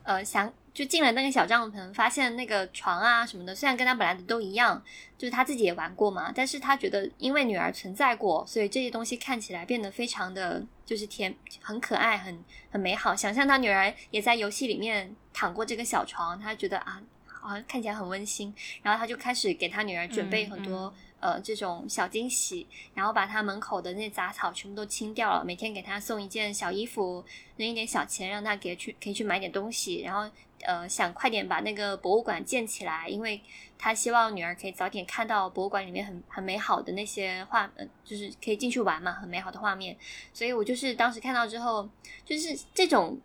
[0.01, 4.79] 呃想就进了那个小帐篷，发现那个床啊什么的，虽然跟他本来的都一样，
[5.17, 12.37] 就是他自己也玩过嘛，但是他觉得因为女儿存在过，所以这些东西看起来变得非常的就是甜，很可爱，很
[12.69, 13.15] 很美好。
[13.15, 15.15] 想象他女儿也在游戏里面。
[15.39, 27.23] 躺过这个小床，他觉得啊，好像看起来很温馨，然后他就开始给他女儿准备很多呃这种小惊喜，然后把他门口的那杂草全部都清掉了，每天给他送一件小衣服，
[27.55, 30.29] 扔一点小钱让他给去可以去买点东西，然后
[30.61, 33.41] 呃想快点把那个博物馆建起来，因为
[33.77, 39.97] 他希望女儿可以早点看到博物馆里面很很美好的那些画，呃就是可以进去玩嘛，很美好的画面，
[40.33, 41.89] 所以我就是当时看到之后，
[42.25, 43.19] 就是这种。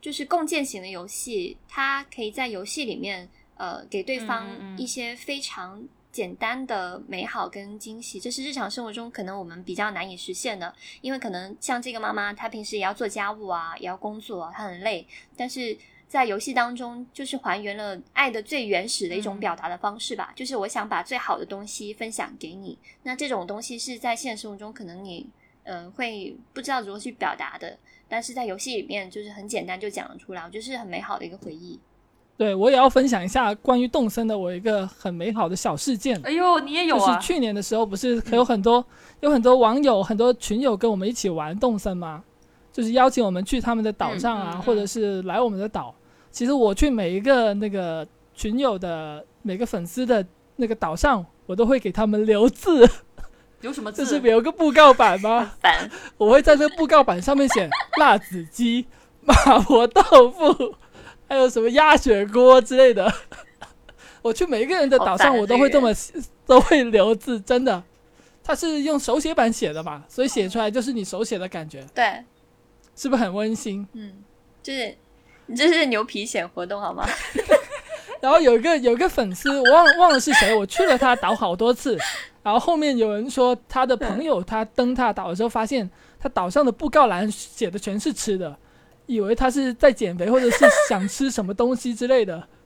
[0.00, 4.46] 就是共建型的游戏，它可以在游戏里面，呃，给对方
[4.78, 8.18] 一些非常简单的美好跟惊喜。
[8.18, 15.06] 这是日常生活中可能我们比较难以实现的，因为可能像这个妈妈，她平时也要做家务啊，也要工作，她很累。
[15.36, 15.76] 但是
[16.08, 20.32] 在游戏当中，就是还原了爱的最原始的一种表达的方式吧。
[20.34, 22.78] 就是我想把最好的东西分享给你。
[23.02, 25.28] 那这种东西是在现实生活中可能你，
[25.64, 27.78] 呃，会不知道如何去表达的。
[28.08, 31.78] 但是在游戏里面，就是很简单就讲了出来，我觉得是很美好的一个回忆。
[32.38, 36.18] 对我也要分享一下关于动森的我一个很美好的小事件。
[36.24, 37.06] 哎呦，你也有啊！
[37.06, 38.82] 就是去年的时候，不是有很多
[39.20, 42.22] 有很多网友、很多群友跟我们一起玩动森吗？
[42.72, 45.92] 就是邀请我们去他们的岛上啊，或者是来我们的岛。
[46.30, 50.24] 其实我去每一个那个群友的每个粉丝的
[50.54, 52.88] 那个岛上，我都会给他们留字。
[53.62, 54.04] 有什么字？
[54.04, 55.54] 就是有个布告板吗？
[55.60, 58.86] 板，我会在这个布告板上面写 辣子鸡、
[59.22, 60.76] 麻婆豆腐，
[61.28, 63.12] 还有什么鸭血锅之类的。
[64.22, 65.94] 我去每一个人的岛上，我都会这么
[66.46, 67.82] 都会留字，真的。
[68.42, 71.86] 他是用手写板写的嘛，所以写出来就是你手写的感觉。
[71.94, 72.24] 对，
[72.96, 73.86] 是不是很温馨？
[73.92, 74.12] 嗯，
[74.62, 74.96] 就是
[75.46, 77.06] 你这是牛皮癣活动好吗？
[78.20, 81.96] 然后有一个有一个粉丝，我忘忘了是谁，我去了他岛好多次。
[82.42, 85.88] 然后后面有人说，他的朋友他登他岛的时候，发现
[86.18, 88.58] 他岛上的布告栏写的全是吃的，
[89.08, 92.48] 以为他是在减肥或者是想吃什么东西之类的。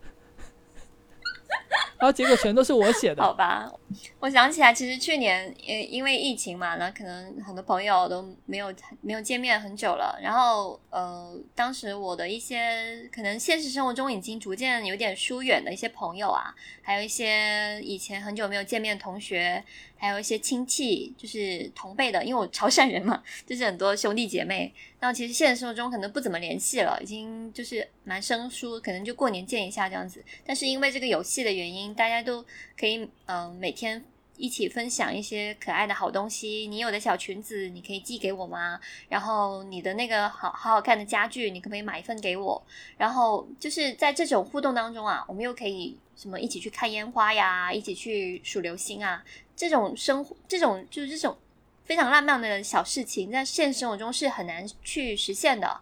[1.98, 3.22] 然后结果全都是我写的。
[3.22, 3.70] 好吧，
[4.18, 10.18] 我想起来，其实去年因因为疫情嘛，那可能很多朋友都没有没有见面很久了。
[10.20, 16.52] 然后呃，当时我的一些可能现实生活中已经逐渐有点疏远的一些朋友啊，
[16.82, 19.62] 还有一些以前很久没有见面的同学，
[20.02, 24.74] 还有一些亲戚，就是同辈的，因为我潮汕人嘛，就是很多兄弟姐妹。
[24.98, 30.20] 那其实现实生活中可能不怎么联系了，已经就是蛮生疏，可能就过年见一下这样子。
[30.44, 32.44] 但是因为这个游戏的原因，大家都
[32.76, 34.04] 可以嗯、每天
[34.36, 36.66] 一起分享一些可爱的好东西。
[36.66, 38.80] 你有的小裙子，你可以寄给我吗？
[39.08, 42.60] 然后你的那个好好好看的家具，你可不可以买一份给我？
[42.96, 49.22] 然后就是在这种互动当中啊，我们又可以什么一起去看烟花呀，一起去数流星啊，
[49.56, 51.36] 这种生活，这种就是这种
[51.84, 55.80] 非常浪漫的小事情，在现实生活中是很难去实现的。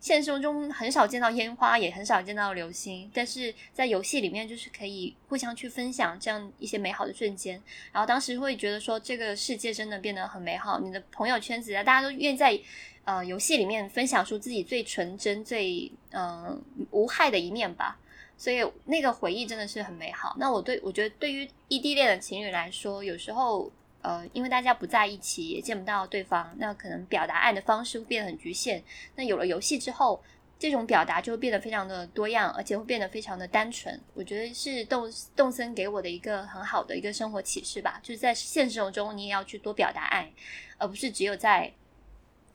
[0.00, 7.62] 现实生活中很少见到烟花，也很少见到流星，但是在游戏里面就是可以互相去分享这样一些美好的瞬间。
[7.92, 12.58] 然后当时会觉得说，这个世界真的变得很美好，你的朋友圈子啊，大家都愿意在
[13.04, 16.58] 呃游戏里面分享出自己最纯真、最嗯、
[16.92, 17.98] 无害的一面吧。
[18.40, 20.34] 所以那个回忆真的是很美好。
[20.38, 28.82] 那我对我觉得对于异地恋的情侣来说，有时候呃，因为大家不在一起，也见不到对方，那可能表达爱的方式会变得很局限。
[29.14, 30.18] 那有了游戏之后，
[30.58, 34.00] 这种表达就会变得非常的多样，而且会变得非常的单纯。
[34.14, 40.32] 我觉得是动动森给我的一个很好的一个生活启示吧，就是在现实生活中你也要去多表达爱，
[40.78, 41.70] 而不是只有在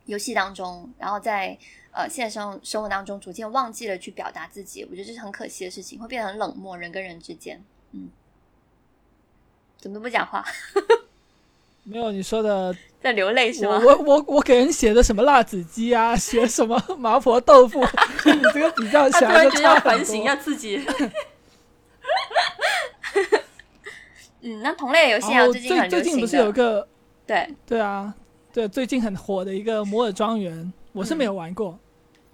[0.06, 1.56] 游戏当中，然后在
[1.96, 4.84] 呃现实生生活当中逐渐忘记了去表达自己。
[4.84, 7.58] 我觉得这是很可惜的事情，会变得很冷漠，人跟人之间。
[7.92, 8.10] 嗯，
[9.78, 10.44] 怎么都不讲话，
[11.84, 13.82] 没有你说的， 在流泪是我吗？
[13.86, 17.80] 我我我给人写的什么辣子鸡啊，写什么 麻婆豆腐，
[18.22, 20.36] 跟你这个比较起来就要差反省一下。
[20.36, 20.84] 自己。
[24.42, 26.86] 嗯，那同类的游戏啊，最近最最近不是有，个
[27.26, 28.14] 对对啊，
[28.52, 31.78] 对最近很火的一个摩尔庄园，我是没有玩过。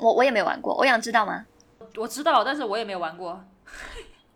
[0.02, 1.46] 我我也没有玩过，我想知道吗？
[1.96, 3.42] 我知道，但是我也没有玩过。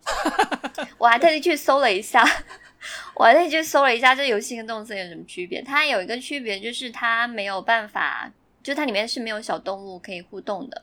[0.97, 2.23] 我还特地去搜了一下，
[3.13, 5.61] 我还特地去搜了一下这游戏跟动森有什么区别。
[5.61, 8.31] 它有一个区别就是它没有办法，
[8.63, 10.81] 就它里面是没有小动物可以互动的。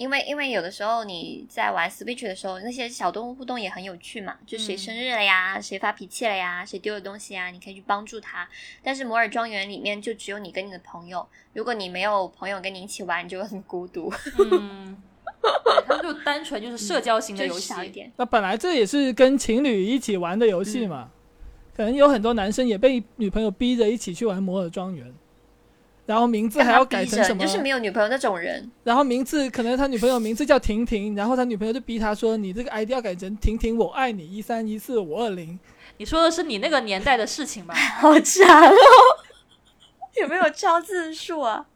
[0.00, 8.48] 因为因为有的时候你在玩 Switch 的时候，那些小动物互动也很有趣嘛，就谁嗯生日了呀，谁发脾气了呀，谁丢了东西呀，你可以去帮助他。
[8.82, 14.10] 但是摩尔庄园里面就只有你跟你的朋友，如果你没有朋友跟你一起玩，你就会很孤独，
[14.40, 14.96] 嗯，
[15.42, 17.68] 对，他们就单纯就是社交型的游戏。
[17.68, 18.10] 少一点。
[18.16, 21.10] 那本来这也是跟情侣一起玩的游戏嘛，
[21.76, 25.12] 可能有很多男生也被女朋友逼着一起去玩摩尔庄园，
[26.10, 27.40] 然后名字还要改成什么？
[27.40, 28.68] 就是没有女朋友那种人。
[28.82, 35.56] 然后名字可能他女朋友名字叫婷婷，然后他女朋友就逼他说：“你这个 ID 要改成婷婷我爱你一三一四五二零。
[35.98, 37.74] 你说的是你那个年代的事情吧？
[38.00, 38.74] 好长哦，
[40.20, 41.66] 有没有超字数啊？”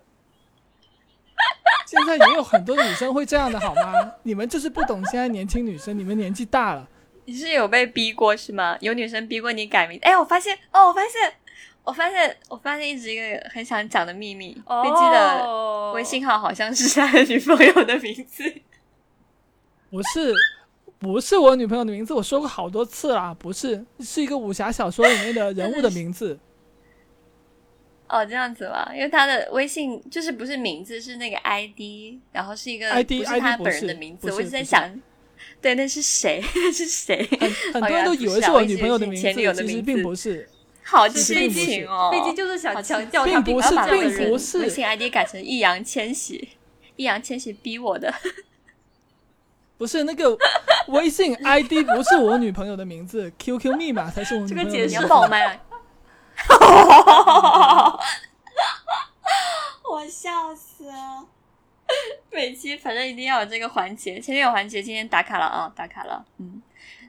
[1.86, 3.92] 现在也有很多女生会这样的好吗？
[4.24, 6.88] 你们就是不懂现在年轻女生，你们年纪大了。
[7.26, 8.76] 你是有被逼过是吗？
[8.80, 9.96] 有女生逼过你改名？
[10.02, 11.34] 哎，我发现哦，我发现，
[11.84, 14.56] 我发现，我发现一直一个很想讲的秘密。
[14.66, 18.42] 哦，飞机的微信号好像是他的女朋友的名字。
[19.90, 20.32] 不是，
[20.98, 26.38] 不是我女朋友的名字，我说过好多次啦，不是，是一个武侠小说里面的人物的名字。
[28.08, 28.90] 哦，这样子吗？
[28.94, 34.32] 因为他的微信就是不是名字，是那个 ID，然后是一个 ID 不是他本人的名字。
[34.32, 34.90] 我一直在想，
[35.60, 36.42] 对，那是谁？
[36.54, 37.28] 那是谁？
[37.38, 40.48] 很很多人都以为是我女朋友的名字，其实并不是。
[40.84, 42.10] 好激情哦！
[42.12, 46.50] 飞机就是想强调他并不是这样的人不是微信 ID 改成易烊千玺，
[46.96, 48.12] 易烊千玺逼我的。
[49.78, 50.36] 不是那个
[50.88, 54.76] 微信 ID 不是我女朋友的名字，QQ 密码才是我女朋友的名字。
[54.76, 55.60] 这个解释你要爆我麦了！
[59.90, 61.26] 我笑死了。
[62.30, 66.62] 每期反正一定要有这个环节，前面有环节，今天打卡了啊，打卡了，嗯。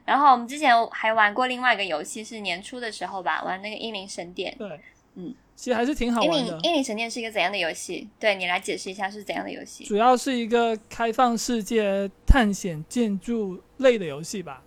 [0.06, 4.54] 然后我们之前还玩过另外一个游戏，是年初的时候吧，玩那个《英灵神殿》。
[4.56, 4.80] 对，
[5.16, 6.52] 嗯，其实还是挺好玩的。
[6.52, 8.08] 灵英灵神殿是一个怎样的游戏？
[8.18, 9.84] 对你来解释一下是怎样的游戏？
[9.84, 14.62] 主要是一个开放世界探险建筑类的游戏吧。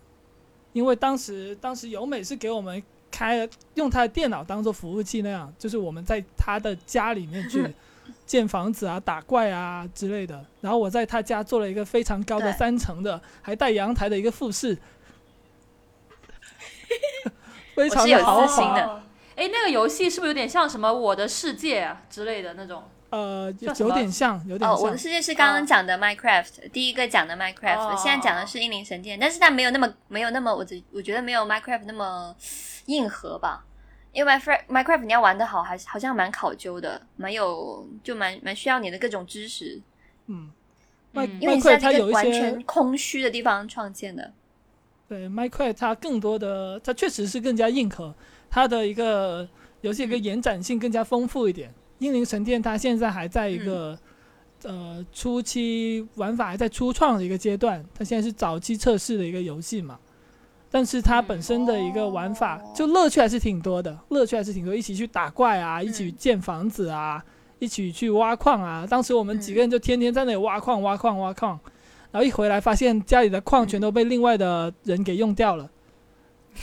[0.73, 7.65] 因为当时当时由美是给我们开了用他的电脑当做服务器那样，就是我们在他的家里面去
[8.25, 10.45] 建房子啊、打怪啊之类的。
[10.61, 14.77] 然后我在他家做了一个非常高的三层的，还带阳台的一个复式，
[17.83, 18.47] 非常我是有。
[18.47, 19.01] 私心的哦
[19.35, 22.83] 哎，那个游戏是不是有点像什么《我的世界》啊之类的那种？
[23.09, 24.83] 呃，叫什么有点像，有点哦，像。
[24.83, 32.35] 我的世界是刚刚讲的 Minecraft，、第一个讲的 Minecraft，、哦现在讲的是英灵神殿，但是它没有那么没有那么，我只我觉得没有 Minecraft 那么
[32.87, 33.65] 硬核吧。
[34.11, 39.81] 因为 Minecraft Minecraft 你要玩的好，还是好像蛮考究的，蛮有就蛮蛮需要你的各种知识，
[40.27, 40.51] 嗯，
[41.13, 44.33] 嗯因为你是在一个完它有一些全空虚的地方创建的。
[45.09, 48.13] 对 Minecraft 它更多的，它确实是更加硬核，
[48.47, 49.49] 它的一个
[49.81, 51.73] 游戏一个嗯延展性更加丰富一点。
[51.97, 53.97] 英灵神殿它现在还在一个、
[54.63, 59.97] 呃初期玩法还在初创的一个阶段，它现在是早期测试的一个游戏嘛。
[60.69, 67.25] 但是它本身的一个玩法，哦就乐趣还是挺多的，乐趣还是挺多，一起去打怪啊，一起嗯建房子啊，
[67.57, 68.85] 一起去挖矿啊。
[68.87, 71.59] 当时我们几个人就天天在那里挖矿、挖矿、挖矿，
[72.11, 75.69] 然后一回来发现家里的矿全都被另外的人给用掉了。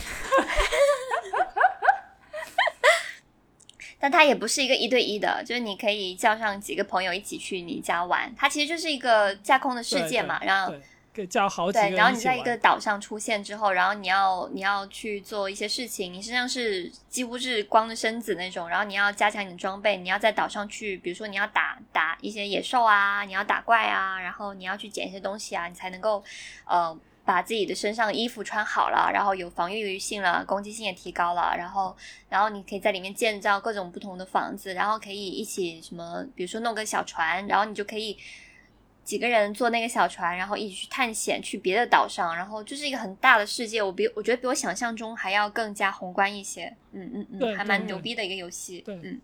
[3.99, 10.82] 但它也不是一个一对一的，就是你可以叫上几个朋友一起去你家玩，它其实就是一个架空的世界嘛，对然后对，
[11.14, 21.65] 可以叫好几个对，然后你在一个岛上出现之后，然后你要你要去做一些事情，你身上是几乎是光着身子那种，然后你要加强你的装备，你要在岛上去，比如说你要打
[21.97, 26.22] 打一些野兽啊，你要打怪啊，然后你要去捡一些东西啊，你才能够
[26.66, 26.94] 呃
[27.24, 31.97] 把自己的身上的衣服穿好了，然后有防御性了，攻击性也提高了，然后
[32.28, 38.18] 然后你可以在里面建造各种不同的房子，然后可以一起什么，比如说弄个小船，然后你就可以。
[39.07, 43.80] 几个人坐那个小船，然后一起去探险，去别的岛上，然后就是一个很大的世界。
[43.80, 46.64] 我比我觉得比我想象中还要更加宏观一些。
[46.90, 48.80] 嗯嗯嗯，还蛮牛逼的一个游戏。
[48.80, 49.20] 对嗯。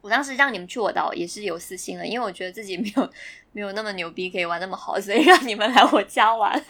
[0.00, 3.10] 我当时让你们去我岛也是有私心的，因为我觉得自己没有
[3.52, 6.62] 没有那么牛逼，可以玩那么好，所以让你们来我家玩。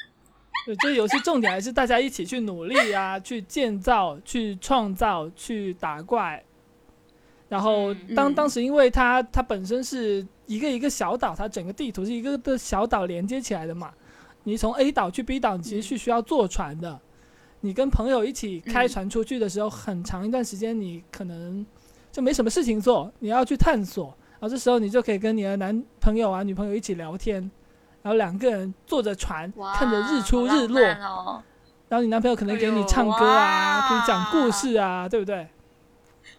[0.64, 6.44] 对，这游戏重点还是大家一起去努力啊， 去建造、去创造、去打怪。
[7.48, 13.92] 然后嗯当嗯当时因为它它本身是一个一个小岛，它整个地图是一个个小岛连接起来的嘛。
[14.44, 17.00] 你从 A 岛去 B 岛，其实是需要坐船的。
[17.60, 21.66] 你跟朋友一起开嗯船出去的时候，很长一段时间你可能
[22.10, 24.14] 就没什么事情做，你要去探索。
[24.40, 27.40] 然后这时候你就可以跟你的男朋友啊、女朋友一起聊天，
[28.02, 31.42] 然后两个人坐着船，看着日出日落，哦！
[31.88, 35.48] 然后你男朋友可能给你唱歌啊，哇给你讲故事啊，对不对？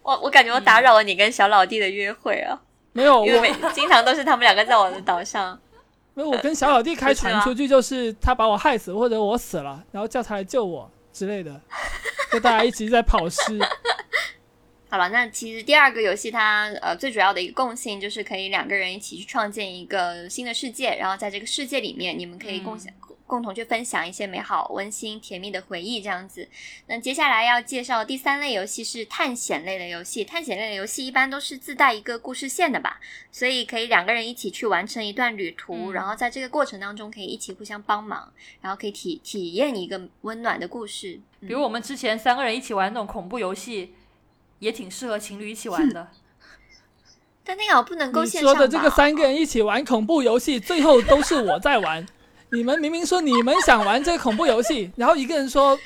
[0.01, 2.61] 我我感觉我打扰了你跟小老弟的约会啊，
[2.93, 5.59] 没有我，因为每 经常都是他们两个在我的岛上。
[6.13, 11.59] 没有我跟小老弟开船出去，就是他把我害死或者我死了，然后叫他来救我之类的，
[12.31, 13.59] 就大家一起在跑尸。
[14.89, 22.91] 好了，那其实第二个游戏它呃最主要的一个共性就是可以两个人一起去创建一个新的世界，然后在这个世界里面，你们可以共享、
[23.27, 26.49] 共同去分享一些美好、温馨、甜蜜的回忆，这样子。
[26.87, 32.99] 那接下来要介绍第三类游戏是探险类的游戏，探险类的游戏一般都是自带一个故事线的吧，
[33.31, 41.21] 所以可以两个人一起去完成一段旅途，嗯然后在这个过程当中可以一起互相帮忙，然后可以体体验一个温暖的故事。
[41.41, 43.93] 嗯比如我们之前三个人一起玩那种恐怖游戏，
[44.59, 46.07] 也挺适合情侣一起玩的。
[47.43, 52.05] 但那个好不能够你线上说的这个三个人一起玩恐怖游戏，最后都是我在玩。
[52.51, 55.77] 你们明明说你们想玩这个恐怖游戏， 然后一个人说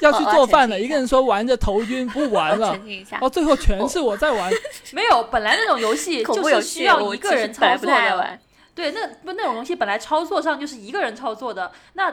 [0.00, 4.50] 要去做饭了，一一个人说玩着头晕不玩了我澄，清一下然后，最后全是我在玩。
[4.92, 8.38] 没有，本来那种游戏就是需要一个人操作的。
[8.74, 12.10] 对，那不那种东西本来操作上就是一个人操作的，那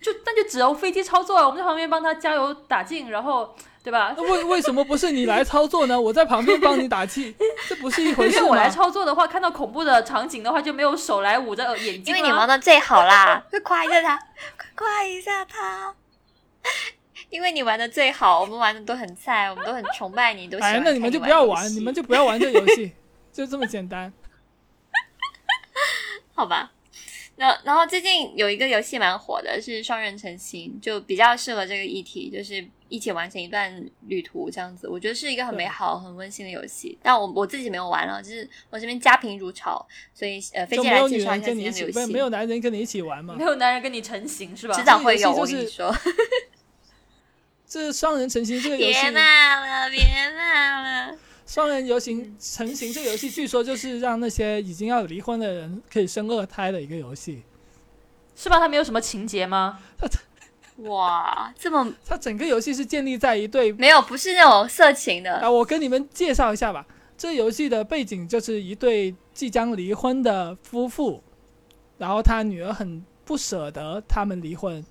[0.00, 4.14] 就那就只有飞机操作啊，我们在旁边帮他加油打劲，然后对吧？
[4.16, 5.98] 那为为什么不是你来操作呢？
[6.00, 7.34] 我在旁边帮你打气，
[7.68, 8.68] 这不是一回事因为我来？
[8.68, 14.16] 操作的话，看到恐怖的场景的话，就没有手来捂着眼睛因为你玩的最好啦，快夸一下他，
[14.56, 15.94] 快夸一下他。
[17.30, 22.92] 因为你玩的最好，我们玩的都很菜，我们都很崇拜你，都喜欢哎，那你们就不要玩，你们就不要玩这游戏，
[23.32, 24.12] 就这么简单。
[26.34, 26.72] 好吧。
[27.40, 34.86] 那然后最近有一个游戏蛮火的，是双人成行，就比较适合这个议题，就是一起完成一段旅途这样子。
[34.86, 36.98] 我觉得是一个很美好、很温馨的游戏。
[37.02, 39.82] 但我我自己没有玩了，就是我这边家贫如潮，
[40.12, 42.12] 所以呃，飞就机没有女人来介绍一下今天的游戏。
[42.12, 43.42] 没有男人跟你一起玩吗没？
[43.42, 44.74] 有男人跟你成型是吧？
[44.74, 45.96] 迟早会有，我跟你说。
[47.66, 50.02] 这双人成行这个游戏别，骂了，别
[50.36, 51.18] 骂了。
[51.50, 57.42] 双人游行成型这个游戏，据说就是让那些已经要离婚的人可以生二胎的一个游戏。
[58.36, 58.60] 是吧？
[58.60, 59.80] 它没有什么情节吗？
[60.76, 65.38] 哇，这么它整个游戏是建立在一对没有，不是那种色情的。
[65.38, 66.86] 啊，我跟你们介绍一下吧。
[67.18, 71.20] 这游戏的背景就是一对即将离婚的夫妇，
[71.98, 74.84] 然后他女儿很不舍得他们离婚，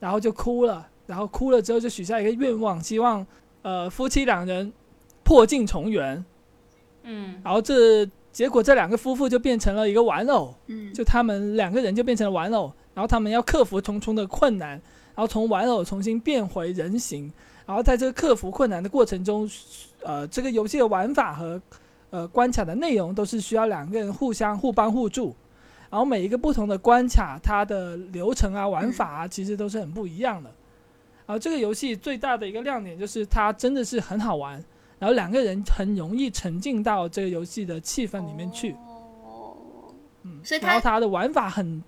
[0.00, 3.26] 然后就哭了，然后哭了之后就许下一个愿望，希望
[3.60, 4.72] 呃夫妻两人
[5.26, 6.24] 破镜重圆。
[7.02, 17.32] 嗯然后这结果这两个夫妇就变成了一个玩偶，嗯，就他们两个人就变成了玩偶，然后他们要克服重重的困难，然后从玩偶重新变回人形，
[17.66, 19.50] 然后在这个克服困难的过程中，
[20.02, 21.60] 呃，这个游戏的玩法和
[22.10, 25.34] 呃关卡的内容都是需要两个人互相互帮互助，
[25.90, 30.50] 然后每一个不同的关卡，它的流程啊、玩法啊，其实都是很不一样的。
[31.26, 34.62] 然后这个游戏最大的一个亮点就是它真的是很好玩，
[34.98, 38.72] 然后两个人很容易沉浸到这个游戏的气氛里面去。
[39.24, 39.56] 哦，
[40.22, 41.82] 嗯，所以然后它它的玩法很，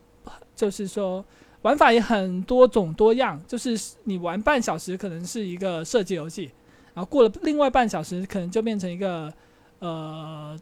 [0.55, 1.25] 就是说
[1.63, 6.51] 玩法也很多种多样，就是你玩半小时可能是一个射击游戏，
[6.95, 9.33] 然后过了另外半小时可能就变成一个
[9.79, 10.59] 呃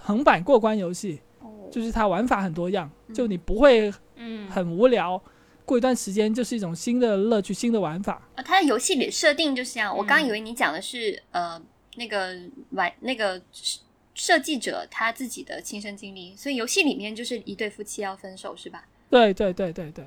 [0.00, 1.68] 横版过关游戏，哦。
[1.70, 5.22] 就是它玩法很多样，就你不会嗯，很无聊，
[5.70, 8.20] 过一段时间就是一种新的乐趣、新的玩法。
[8.34, 9.96] 啊它的游戏里设定就是这样。
[9.96, 11.62] 我刚以为你讲的是呃
[11.94, 12.36] 那个
[12.70, 13.78] 玩那个设
[14.16, 18.84] 设计者他自己的亲身经历，所以游戏里面就是一对夫妻要分手是吧？
[19.08, 20.04] 对对对对对，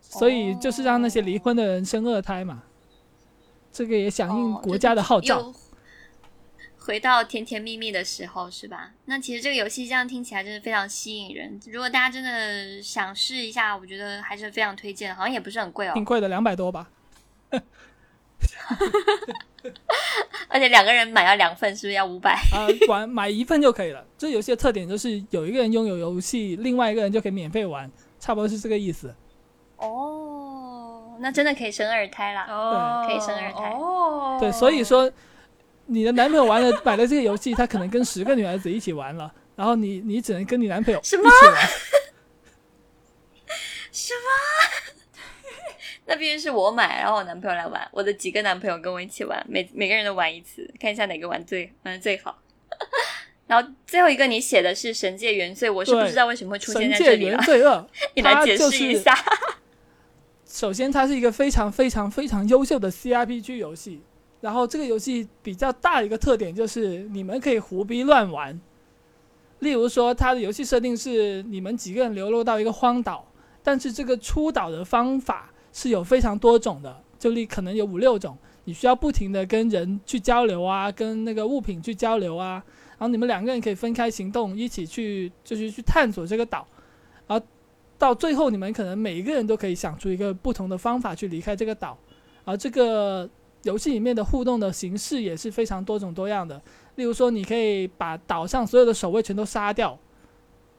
[0.00, 2.62] 所以就是让那些离婚的人生二胎嘛，
[3.70, 5.52] 这个也响应哦国家的号召。
[6.82, 8.90] 又回到甜甜蜜蜜的时候是吧？
[9.04, 11.60] 那其实这个游戏这样听起来真的非常吸引人。
[11.66, 16.88] 如果大家真的想试一下，我觉得还是非常推荐的，好像也不是很贵哦挺，贵的，两百多吧。
[20.48, 22.32] 而且两个人买要两份，是不是要五百？
[22.52, 24.04] 啊、玩买一份就可以了。
[24.18, 29.14] 这游戏的特点就是有一个人拥有游戏，另外一个人就可以免费玩，差不多是这个意思。
[29.76, 32.46] 哦，那真的可以生二胎啦。
[32.48, 35.10] 哦，可以生二胎哦，对，所以说
[35.86, 41.68] 你的男朋友玩了买了这个游戏，他可能跟十个女孩子一起玩了， 然后你你只能跟你男朋友一起什么玩。
[43.90, 44.20] 什么？
[46.06, 52.38] 那必须是我买，然后我男朋友来玩，我的几个男朋友跟我一起玩，每每个人都玩一次，看一下哪个玩最玩的最好。
[53.46, 59.16] 然后最后一个你写的是神界原罪，我是不对知道为什么会出现神界原在这里了，罪二，你来解释一下。
[60.46, 64.02] 首先它是一个非常非常非常优秀的 CRPG 游戏，
[64.42, 68.60] 然后这个游戏比较大的一个特点就是你们可以胡逼乱玩。
[69.60, 73.24] 例如说，它的游戏设定是你们几个人流落到一个荒岛，
[73.62, 82.54] 但是这个出岛的方法是有非常多种的，就例可能有五六种，你需要不停的跟人去交流啊，跟那个物品去交流啊，
[82.98, 86.66] 然后你们两个人可以分开行动，一起去就是去探索这个岛，
[87.28, 87.46] 然后
[87.96, 91.96] 到最后你们可能每一个人都可以想出一个不同的方法去离开这个岛，
[92.44, 93.30] 而这个
[93.62, 96.60] 游戏里面的互动的形式也是非常多种多样的。
[96.96, 99.98] 例如说，你可以把岛上所有的守卫全都杀掉，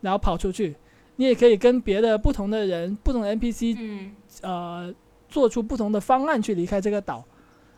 [0.01, 0.73] 然后跑出去；
[1.15, 4.11] 你也可以跟别的不同的人、不同的 NPC 嗯
[4.41, 4.93] 呃
[5.29, 7.23] 做出不同的方案去离开这个岛。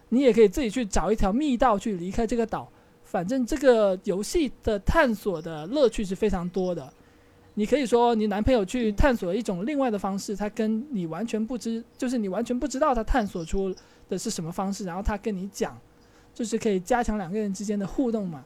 [0.10, 2.70] 你也可以自己去找一条密道去离开这个岛。
[3.04, 6.92] 反正这个游戏的探索的乐趣是非常多的。
[7.54, 13.74] 你可以说你男朋友去探索一种另外的方式，他跟你完全不知，就是你完全不知道他探索出
[14.10, 15.80] 的是什么方式，然后他跟你讲，
[16.34, 18.44] 就是可以加强两个人之间的互动嘛。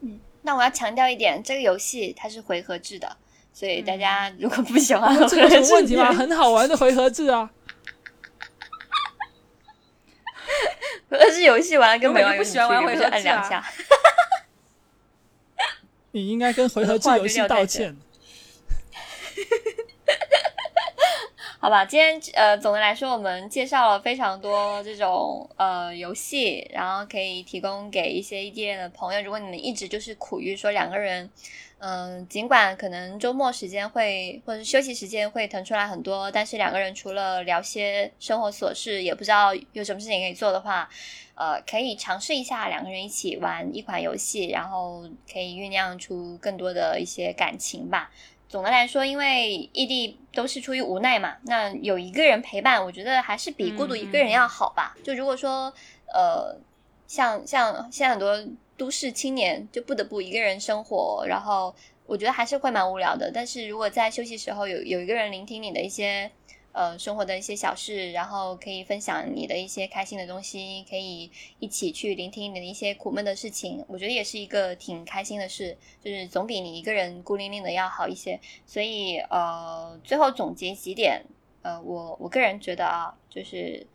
[0.00, 3.16] 嗯那我要强调一点，这个游戏它是回合制的，
[3.52, 6.12] 所以大家如果不喜欢啊 这有什么问题吗？
[6.12, 7.50] 很好玩的回合制啊！
[11.08, 13.64] 回合制游戏玩了跟没玩我就不喜欢玩回合制啊按两下。
[16.12, 17.96] 你应该跟回合制游戏道歉。
[21.66, 29.20] 好吧，今天呃，总的来说，我们介绍了非常多这种呃游戏，然后可以提供给一些异地恋的朋友。
[29.20, 31.28] 如果你们一直就是苦于说两个人，
[31.78, 40.88] 嗯、尽管可能周末时间会或者是休息时间会腾出来很多，但是两个人除了聊些生活琐事，也不知道有什么事情可以做的话，
[41.34, 45.02] 呃，可以尝试一下两个人一起玩一款游戏，然后
[45.32, 48.12] 可以酝酿出更多的一些感情吧。
[48.56, 54.96] 总的来说，因为异地都是出于无奈嘛，那有一个人陪伴，我觉得还是比孤独一个人要好吧。
[55.04, 55.70] 就如果说，
[56.06, 56.56] 呃，
[57.06, 58.42] 像像现在很多
[58.74, 61.74] 都市青年就不得不一个人生活，然后
[62.06, 63.30] 我觉得还是会蛮无聊的。
[63.30, 66.30] 但是如果在休息时候有有一个人聆听你的一些
[66.76, 75.74] 呃生活的一些小事，然后可以分享你的一些开心的东西，可以一起去聆听你的一些苦闷的事情，我觉得也是一个挺开心的事，
[76.04, 78.38] 就是总比你一个人孤零零的要好一些。
[78.66, 81.24] 所以呃，最后总结几点，
[81.62, 83.86] 呃，我我个人觉得啊，就是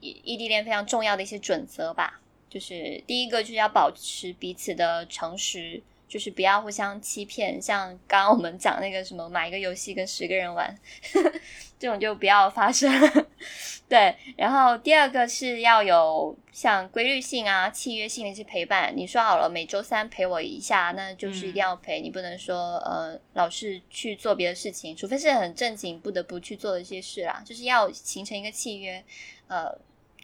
[0.00, 2.20] 异异地恋非常重要的一些准则吧。
[2.50, 5.80] 就是第一个就是要保持彼此的诚实，
[6.10, 7.62] 就是不要互相欺骗。
[7.62, 10.76] 像刚刚我们讲那个什么买一个游戏跟十个人玩，
[11.78, 12.90] 这种就不要发生。
[13.88, 18.92] 对，然后第二个是要有像规律性啊、契约性的一些陪伴。
[18.94, 22.00] 你说好了每周三陪我一下，那就是一定要陪。
[22.00, 27.42] 你不能说呃老是去做别的事情，除非是很正经不得不去做的一些事啦。
[27.44, 29.02] 就是要形成一个契约，
[29.48, 29.76] 呃，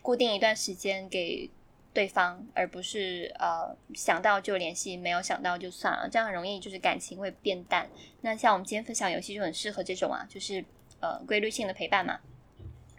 [0.03, 1.51] 固定一段时间给
[1.97, 7.89] 对方，而不是呃想到就联系，没有想到就算了，这样很容易就是感情会变淡。
[8.21, 10.63] 那像我们今天分享游戏就很适合这种啊，就是
[11.01, 12.21] 呃规律性的陪伴嘛。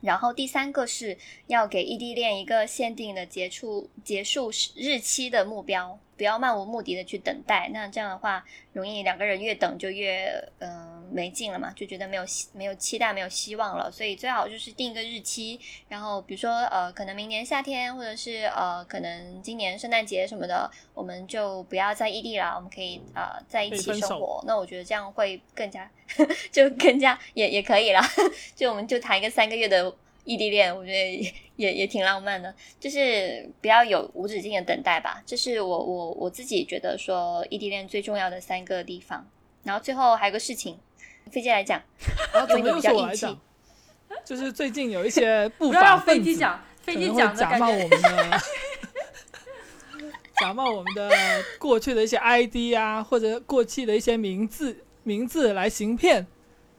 [0.02, 7.70] 然后第三个是要给异地恋一个限定的结束结束日期的目标，不要漫无目的的去等待。
[7.72, 8.44] 那这样的话，
[8.74, 10.28] 容易两个人越等就越
[10.60, 13.92] 嗯、没劲了嘛，就觉得没有希没有期待，没有希望了。
[13.92, 24.44] 所以最好就是定一个日期，然后比如说呃，可能明年夏天，或者是呃，可能今年圣诞节什么的，我们就不要在异地了，我们可以呃在一起生活。
[24.46, 25.90] 那我觉得这样会更加
[26.52, 28.02] 就更加也也可以了。
[28.56, 29.94] 就我们就谈一个三个月的
[30.28, 35.24] 异地恋，我觉得也 也也挺浪漫的，就是不要有无止境的等待吧。
[35.26, 39.26] 这是我我我自己觉得说异地恋最重要的三个地方。
[39.64, 40.78] 然后最后还有个事情，
[41.32, 41.82] 飞机来讲，
[42.34, 43.40] 然后怎么又因为你比较义气是我来讲？
[44.24, 48.42] 就是最近有一些 不不要让法分子飞机讲，飞机可能会讲假冒我们的，
[50.40, 51.10] 假冒我们的
[51.58, 56.28] 过去的一些 ID 啊，或者过去的一些名字名字来行骗。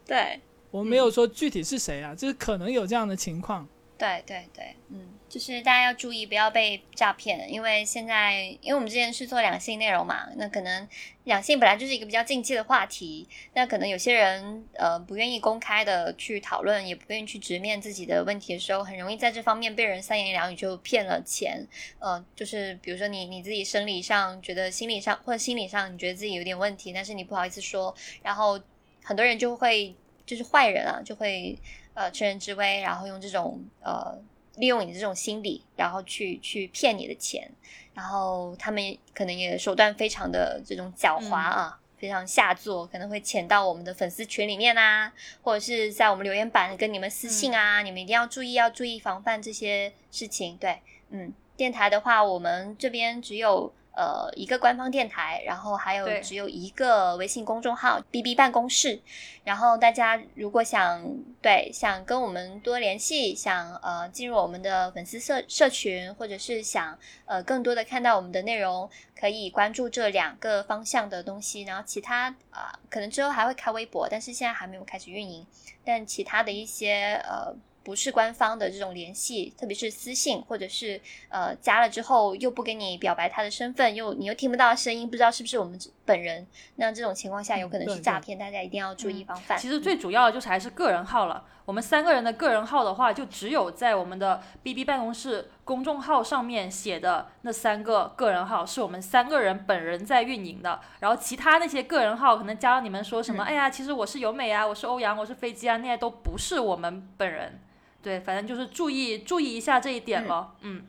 [0.06, 0.40] 对
[0.70, 3.68] 我没有说具体是谁啊，就是可能有这样的情况。
[3.96, 10.88] 对对对，嗯，就是大家要注意不要被诈骗，因为现在因为我们之前是做两性内容嘛，那可能
[11.24, 21.66] 两性本来就是一个比较禁忌的话题，那可能有些人呃不愿意公开的去讨论，也不愿意去直面自己的问题的时候，很容易在这方面被人三言两语就骗了钱。
[21.98, 27.92] 呃，就是比如说你你自己生理上觉得心理上或者心理上你觉得自己有点问题，但是你不好意思说，
[28.22, 28.60] 然后
[29.02, 29.92] 很多人就会
[30.28, 31.58] 就是坏人啊，就会
[31.94, 34.16] 呃趁人之危，然后用这种呃
[34.58, 37.50] 利用你的这种心理，然后去去骗你的钱，
[37.94, 41.80] 然后他们可能也手段非常的这种狡猾啊。
[41.98, 45.12] 非常下作，可能会潜到我们的粉丝群里面啊，
[45.42, 50.56] 或者是在我们留言板跟你们私信啊，你们一定要注意，要注意防范这些事情。
[50.58, 50.78] 对，
[51.10, 59.00] 嗯，电台的话，我们这边只有呃一个官方电台，然后还有只有一个微信公众号 “B B 办公室”。
[59.42, 61.02] 然后大家如果想
[61.42, 68.88] 对想跟我们多联系，想呃进入我们的粉丝社社群，或者是想呃更多的看到我们的内容，
[69.18, 71.62] 可以关注这两个方向的东西。
[71.62, 75.44] 然后其他啊、可能之后还会开微博，但是现在还没有开始运营。
[75.84, 77.50] 但其他的一些呃
[77.88, 89.56] 不是官方的这种联系，特别是私信，或者是呃加了之后又不跟你表白他的身份，又你又听不到声音，不知道是不是我们本人，那这种情况下有可能是诈骗，大家一定要注意防范。
[89.56, 91.42] 其实最主要的就是还是个人号了。
[91.64, 100.78] 我们三个人的个人号的话，就只有在我们的 B B 办公室公众号上面写的那三个个人号是我们三个人本人在运营的。
[101.00, 107.58] 然后其他那些个人号可能加了你们说什么，嗯哎呀，其实我是由美啊，我是欧阳，我是飞机啊，那些都不是我们本人。
[108.02, 110.54] 对，反正就是注意注意一下这一点了。
[110.60, 110.84] 嗯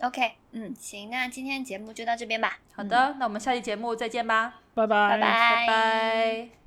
[0.00, 2.58] ，OK，嗯，行，那今天节目就到这边吧。
[2.74, 5.18] 好的，那我们下期节目再见吧，拜拜。
[5.18, 6.59] 拜拜